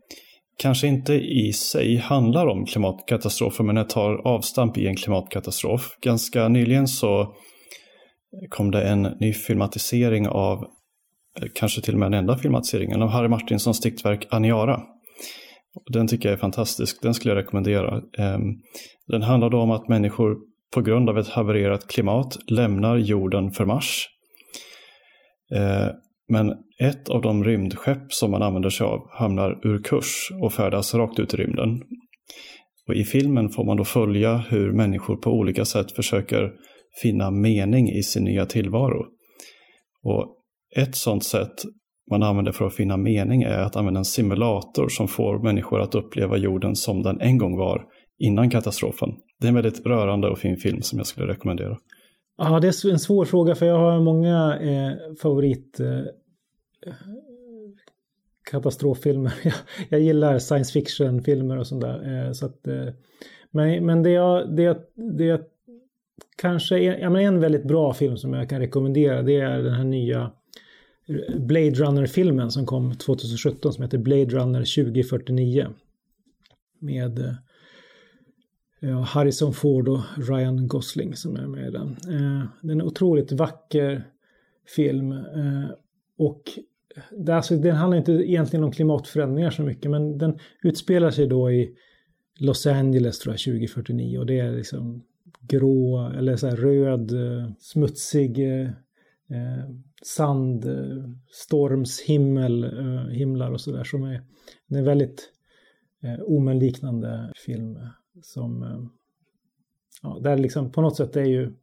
kanske 0.58 0.88
inte 0.88 1.14
i 1.14 1.54
sig 1.54 1.96
handlar 1.96 2.48
om 2.48 2.66
klimatkatastrofer 2.66 3.64
men 3.64 3.76
den 3.76 3.88
tar 3.88 4.28
avstamp 4.28 4.78
i 4.78 4.88
en 4.88 4.96
klimatkatastrof. 4.96 5.98
Ganska 6.02 6.48
nyligen 6.48 6.88
så 6.88 7.36
kom 8.50 8.72
det 8.72 8.84
en 8.84 9.02
ny 9.02 9.34
filmatisering 9.34 10.28
av, 10.28 10.64
eh, 11.42 11.48
kanske 11.56 11.82
till 11.82 11.94
och 11.94 12.00
med 12.00 12.12
den 12.12 12.20
enda 12.20 12.38
filmatiseringen 12.38 13.02
av 13.02 13.10
Harry 13.10 13.28
Martinsons 13.28 13.82
diktverk 13.82 14.28
Aniara. 14.30 14.82
Den 15.94 16.08
tycker 16.08 16.30
jag 16.30 16.34
är 16.34 16.40
fantastisk, 16.40 17.02
den 17.02 17.14
skulle 17.14 17.34
jag 17.34 17.44
rekommendera. 17.44 18.02
Ehm, 18.18 18.42
den 19.08 19.22
handlar 19.22 19.50
då 19.50 19.60
om 19.60 19.72
att 19.72 19.88
människor 19.88 20.38
på 20.74 20.82
grund 20.82 21.10
av 21.10 21.18
ett 21.18 21.28
havererat 21.28 21.88
klimat 21.88 22.38
lämnar 22.48 22.98
jorden 22.98 23.52
för 23.52 23.66
Mars. 23.66 24.08
Ehm, 25.56 25.92
men 26.28 26.54
ett 26.80 27.10
av 27.10 27.22
de 27.22 27.44
rymdskepp 27.44 28.14
som 28.14 28.32
man 28.32 28.42
använder 28.42 28.70
sig 28.70 28.88
av 28.88 29.00
hamnar 29.12 29.68
ur 29.68 29.84
kurs 29.84 30.32
och 30.42 30.54
färdas 30.54 30.94
rakt 30.94 31.20
ut 31.20 31.34
i 31.34 31.38
rymden. 31.38 31.82
Och 32.88 32.96
I 32.96 33.04
filmen 33.04 33.50
får 33.50 33.66
man 33.66 33.78
då 33.78 33.84
följa 33.84 34.38
hur 34.38 34.72
människor 34.72 35.16
på 35.16 35.32
olika 35.32 35.66
sätt 35.66 35.92
försöker 35.92 36.52
finna 37.02 37.32
mening 37.32 37.90
i 37.90 38.04
sin 38.04 38.24
nya 38.24 38.46
tillvaro. 38.46 39.06
Och 40.04 40.38
ett 40.76 40.96
sådant 40.96 41.24
sätt 41.24 41.64
man 42.12 42.24
använder 42.24 42.52
för 42.52 42.65
att 42.65 42.76
finna 42.76 42.98
mening 42.98 43.44
är 43.44 43.60
att 43.60 43.76
använda 43.76 43.98
en 43.98 44.06
simulator 44.06 44.89
som 44.89 45.08
får 45.08 45.39
människor 45.39 45.82
att 45.82 45.96
uppleva 45.96 46.38
jorden 46.38 46.76
som 46.76 47.04
den 47.04 47.22
en 47.22 47.38
gång 47.38 47.58
var 47.58 47.86
innan 48.18 48.50
katastrofen. 48.50 49.10
Det 49.39 49.48
är 49.48 49.50
en 49.50 49.56
väldigt 49.56 49.86
rörande 49.86 50.30
och 50.30 50.38
fin 50.38 50.58
film 50.58 50.82
som 50.82 50.98
jag 50.98 51.08
skulle 51.08 51.28
rekommendera. 51.28 51.78
Ja, 52.38 52.60
det 52.60 52.68
är 52.68 52.91
en 52.91 53.00
svår 53.00 53.26
fråga 53.26 53.56
för 53.56 53.65
jag 53.65 53.80
har 53.80 54.00
många 54.00 54.60
eh, 54.60 55.15
favorit 55.22 55.80
eh, 55.80 56.06
katastroffilmer. 58.52 59.34
Jag, 59.44 59.54
jag, 59.89 60.00
gillar 60.00 60.39
science 60.39 60.74
fiction-filmer 60.74 61.58
och 61.58 61.68
sånt 61.68 61.82
där. 61.82 62.26
Eh, 62.26 62.32
så 62.32 62.46
att, 62.46 62.68
eh, 62.68 62.88
men, 63.52 63.86
men 63.86 64.04
det 64.04 64.10
jag, 64.10 64.56
det, 64.56 64.78
det 65.18 65.41
kanske 66.41 66.80
är, 66.80 66.98
ja, 66.98 67.10
men 67.10 67.26
en 67.26 67.39
väldigt 67.39 67.68
bra 67.68 67.94
film 67.94 68.18
som 68.18 68.34
jag 68.34 68.50
kan 68.50 68.60
rekommendera 68.60 69.22
det 69.22 69.39
är 69.39 69.62
den 69.62 69.74
här 69.74 69.84
nya 69.84 70.32
Blade 71.36 71.72
Runner-filmen 71.72 72.52
som 72.52 72.65
kom 72.65 72.96
2017 72.96 73.74
som 73.74 73.84
heter 73.84 73.98
Blade 73.98 74.26
Runner 74.26 74.60
2049. 74.60 75.68
Med 76.80 77.20
eh, 77.20 77.34
ja, 78.80 79.00
Harrison 79.00 79.54
Ford 79.54 79.88
och 79.88 80.02
Ryan 80.18 80.68
Gosling 80.68 81.15
som 81.15 81.36
är 81.36 81.48
med 81.48 81.68
i 81.68 81.72
den. 81.72 81.88
Eh, 81.89 82.48
det 82.62 82.68
är 82.68 82.72
en 82.72 82.82
otroligt 82.82 83.32
vacker 83.32 84.08
film. 84.76 85.12
Eh, 85.12 85.70
och 86.18 86.41
det, 87.12 87.36
alltså, 87.36 87.56
den 87.56 87.76
handlar 87.76 87.98
inte 87.98 88.12
egentligen 88.12 88.63
om 88.63 88.72
klimatförändringar 88.72 89.50
så 89.50 89.62
mycket 89.62 89.91
men 89.91 90.18
den 90.18 90.39
utspelar 90.63 91.12
sig 91.12 91.28
då 91.28 91.52
i 91.52 91.76
Los 92.39 92.68
Angeles 92.68 93.20
tror 93.20 93.34
jag 93.34 93.39
2049 93.39 94.20
och 94.20 94.26
det 94.26 94.39
är 94.39 94.52
liksom 94.52 95.04
grå 95.41 96.12
eller 96.18 96.36
så 96.36 96.48
här 96.48 96.56
röd 96.56 97.12
eh, 97.12 97.52
smutsig 97.60 98.62
eh, 98.62 98.70
eh, 99.30 99.70
sandstormshimmel, 100.04 102.64
eh, 102.64 102.70
eh, 102.70 103.08
himlar 103.08 103.52
och 103.52 103.62
sådär 103.62 103.84
som 103.84 104.04
är, 104.04 104.24
det 104.68 104.76
är 104.76 104.80
en 104.80 104.86
väldigt 104.86 105.32
eh, 106.04 106.20
omenliknande 106.22 107.32
film 107.46 107.80
som, 108.22 108.64
eh, 108.64 108.80
ja, 110.02 110.20
där 110.24 110.38
liksom 110.38 110.72
på 110.72 110.82
något 110.82 110.98
sätt 110.98 111.16
är 111.16 111.26
ju 111.26 111.54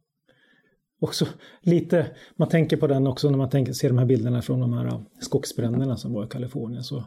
också 0.99 1.25
lite, 1.61 2.11
man 2.35 2.49
tänker 2.49 2.77
på 2.77 2.87
den 2.87 3.07
också 3.07 3.29
när 3.29 3.37
man 3.37 3.49
tänker, 3.49 3.73
ser 3.73 3.89
de 3.89 3.97
här 3.97 4.05
bilderna 4.05 4.41
från 4.41 4.59
de 4.59 4.73
här 4.73 5.03
skogsbränderna 5.19 5.97
som 5.97 6.13
var 6.13 6.25
i 6.25 6.27
Kalifornien. 6.27 6.83
Så, 6.83 7.03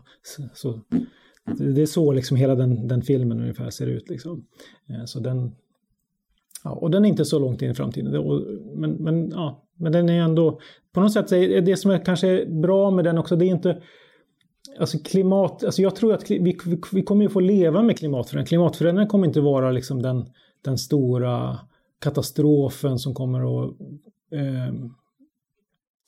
så, 0.55 0.81
det 1.59 1.83
är 1.83 1.87
så 1.87 2.13
liksom 2.13 2.37
hela 2.37 2.55
den, 2.55 2.89
den 2.89 3.03
filmen 3.03 3.41
ungefär 3.41 3.71
ser 3.71 3.87
ut. 3.87 4.09
Liksom. 4.09 4.47
Eh, 4.89 5.05
så 5.05 5.21
den, 5.21 5.55
ja, 6.65 6.71
och 6.71 6.91
den 6.91 7.05
är 7.05 7.09
inte 7.09 7.25
så 7.25 7.39
långt 7.39 7.63
in 7.63 7.71
i 7.71 7.75
framtiden. 7.75 8.13
Men, 8.75 8.93
men 8.93 9.31
ja, 9.31 9.66
men 9.77 9.93
den 9.93 10.09
är 10.09 10.23
ändå, 10.23 10.61
på 10.93 11.01
något 11.01 11.13
sätt 11.13 11.33
är 11.33 11.61
det 11.61 11.77
som 11.77 11.91
är 11.91 12.05
kanske 12.05 12.47
bra 12.47 12.91
med 12.91 13.05
den 13.05 13.19
också, 13.19 13.37
det 13.37 13.45
är 13.45 13.51
inte 13.51 13.83
Alltså 14.79 14.99
klimat, 14.99 15.65
alltså 15.65 15.83
jag 15.83 15.97
tror 15.97 16.15
att 16.15 16.31
vi, 16.31 16.59
vi, 16.93 17.03
kommer 17.03 17.23
ju 17.23 17.29
få 17.29 17.41
leva 17.41 17.83
med 17.83 17.99
klimatförändringar. 17.99 18.47
Klimatförändringar 18.47 19.09
kommer 19.09 19.27
inte 19.27 19.41
vara 19.41 19.71
liksom 19.71 20.03
den, 20.03 20.25
den 20.65 20.79
stora 20.79 21.59
katastrofen 22.01 22.99
som 22.99 23.15
kommer 23.15 23.65
att 23.65 23.71
eh, 24.33 24.75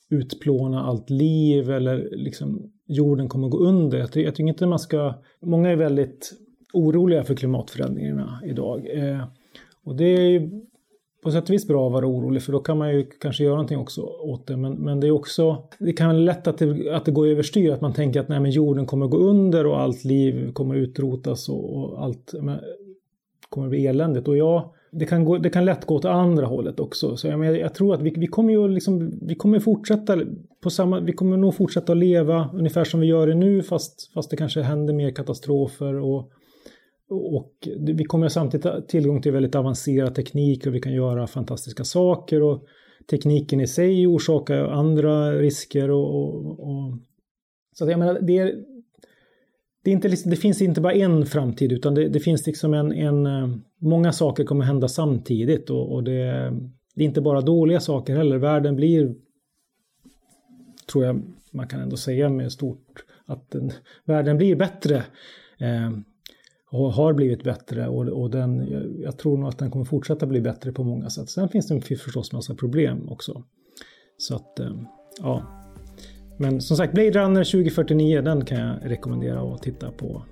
utplåna 0.09 0.83
allt 0.83 1.09
liv 1.09 1.71
eller 1.71 2.09
liksom 2.11 2.71
jorden 2.85 3.29
kommer 3.29 3.47
att 3.47 3.51
gå 3.51 3.57
under. 3.57 3.97
Jag, 3.97 4.09
jag 4.17 4.35
tycker 4.35 4.47
inte 4.49 4.67
man 4.67 4.79
ska... 4.79 5.13
Många 5.41 5.69
är 5.69 5.75
väldigt 5.75 6.33
oroliga 6.73 7.23
för 7.23 7.35
klimatförändringarna 7.35 8.41
idag. 8.45 8.87
Eh, 8.93 9.23
och 9.83 9.95
det 9.95 10.05
är 10.05 10.29
ju 10.29 10.61
på 11.23 11.31
sätt 11.31 11.43
och 11.43 11.49
vis 11.49 11.67
bra 11.67 11.87
att 11.87 11.93
vara 11.93 12.07
orolig 12.07 12.43
för 12.43 12.51
då 12.51 12.59
kan 12.59 12.77
man 12.77 12.93
ju 12.95 13.05
kanske 13.05 13.43
göra 13.43 13.55
någonting 13.55 13.77
också 13.77 14.01
åt 14.01 14.47
det. 14.47 14.57
Men, 14.57 14.73
men 14.73 14.99
det 14.99 15.07
är 15.07 15.11
också, 15.11 15.63
det 15.79 15.93
kan 15.93 16.07
vara 16.07 16.17
lätt 16.17 16.47
att 16.47 16.57
det, 16.57 16.95
att 16.95 17.05
det 17.05 17.11
går 17.11 17.27
överstyr, 17.27 17.71
att 17.71 17.81
man 17.81 17.93
tänker 17.93 18.19
att 18.19 18.29
nej, 18.29 18.39
men 18.39 18.51
jorden 18.51 18.85
kommer 18.85 19.07
gå 19.07 19.17
under 19.17 19.65
och 19.65 19.79
allt 19.79 20.03
liv 20.03 20.51
kommer 20.53 20.75
utrotas 20.75 21.49
och, 21.49 21.75
och 21.75 22.03
allt 22.03 22.33
men, 22.41 22.59
kommer 23.49 23.69
bli 23.69 23.87
eländigt. 23.87 24.27
Och 24.27 24.37
ja, 24.37 24.73
det 24.91 25.05
kan, 25.05 25.25
gå, 25.25 25.37
det 25.37 25.49
kan 25.49 25.65
lätt 25.65 25.85
gå 25.85 25.95
åt 25.95 26.05
andra 26.05 26.45
hållet 26.45 26.79
också. 26.79 27.17
Så 27.17 27.27
jag, 27.27 27.45
jag, 27.45 27.59
jag 27.59 27.73
tror 27.73 27.93
att 27.93 28.01
vi, 28.01 28.13
vi 28.17 28.27
kommer 28.27 28.53
ju 28.53 28.67
liksom, 28.67 29.19
vi 29.21 29.35
kommer 29.35 29.59
fortsätta 29.59 30.21
på 30.63 30.69
samma, 30.69 30.99
vi 30.99 31.13
kommer 31.13 31.37
nog 31.37 31.55
fortsätta 31.55 31.91
att 31.91 31.97
leva 31.97 32.49
ungefär 32.53 32.83
som 32.83 32.99
vi 32.99 33.07
gör 33.07 33.27
det 33.27 33.35
nu 33.35 33.63
fast, 33.63 34.13
fast 34.13 34.29
det 34.29 34.37
kanske 34.37 34.61
händer 34.61 34.93
mer 34.93 35.11
katastrofer 35.11 35.95
och 35.95 36.31
och 37.09 37.67
vi 37.79 38.03
kommer 38.03 38.27
samtidigt 38.29 38.63
ha 38.63 38.81
tillgång 38.81 39.21
till 39.21 39.31
väldigt 39.31 39.55
avancerad 39.55 40.15
teknik 40.15 40.67
och 40.67 40.75
vi 40.75 40.81
kan 40.81 40.93
göra 40.93 41.27
fantastiska 41.27 41.83
saker. 41.83 42.43
Och 42.43 42.65
tekniken 43.09 43.61
i 43.61 43.67
sig 43.67 44.07
orsakar 44.07 44.63
andra 44.63 45.31
risker. 45.31 45.91
Och, 45.91 46.15
och, 46.15 46.59
och 46.59 46.97
så 47.73 47.83
att 47.83 47.91
jag 47.91 47.99
menar, 47.99 48.19
det, 48.21 48.37
är, 48.37 48.55
det, 49.83 49.91
är 49.91 49.95
inte, 49.95 50.07
liksom, 50.07 50.31
det 50.31 50.37
finns 50.37 50.61
inte 50.61 50.81
bara 50.81 50.93
en 50.93 51.25
framtid 51.25 51.71
utan 51.71 51.95
det, 51.95 52.09
det 52.09 52.19
finns 52.19 52.47
liksom 52.47 52.73
en, 52.73 52.91
en... 52.91 53.25
Eh, 53.25 53.49
många 53.81 54.11
saker 54.11 54.43
kommer 54.43 54.65
hända 54.65 54.87
samtidigt 54.87 55.69
och, 55.69 55.93
och 55.93 56.03
det, 56.03 56.53
det 56.95 57.03
är 57.03 57.07
inte 57.07 57.21
bara 57.21 57.41
dåliga 57.41 57.79
saker 57.79 58.15
heller. 58.15 58.37
Världen 58.37 58.75
blir, 58.75 59.15
tror 60.91 61.05
jag 61.05 61.21
man 61.51 61.67
kan 61.67 61.81
ändå 61.81 61.97
säga 61.97 62.29
med 62.29 62.51
stort, 62.51 63.05
att 63.25 63.51
den, 63.51 63.71
världen 64.05 64.37
blir 64.37 64.55
bättre. 64.55 64.95
Eh, 65.57 65.91
har 66.71 67.13
blivit 67.13 67.43
bättre 67.43 67.87
och, 67.87 68.07
och 68.07 68.29
den, 68.29 68.67
jag, 68.71 68.99
jag, 68.99 69.17
tror 69.17 69.37
nog 69.37 69.49
att 69.49 69.57
den 69.57 69.71
kommer 69.71 69.85
fortsätta 69.85 70.25
bli 70.25 70.41
bättre 70.41 70.71
på 70.71 70.83
många 70.83 71.09
sätt. 71.09 71.29
Sen 71.29 71.49
finns 71.49 71.67
det 71.67 71.81
förstås 71.81 72.33
massa 72.33 72.55
problem 72.55 73.09
också. 73.09 73.43
Så 74.17 74.35
att, 74.35 74.59
eh, 74.59 74.71
ja. 75.19 75.43
Men 76.37 76.61
som 76.61 76.77
sagt, 76.77 76.93
Blade 76.93 77.11
Runner 77.11 77.43
2049, 77.43 78.21
den 78.21 78.45
kan 78.45 78.59
jag 78.59 78.75
rekommendera 78.83 79.41
att 79.41 79.61
titta 79.61 79.91
på 79.91 80.23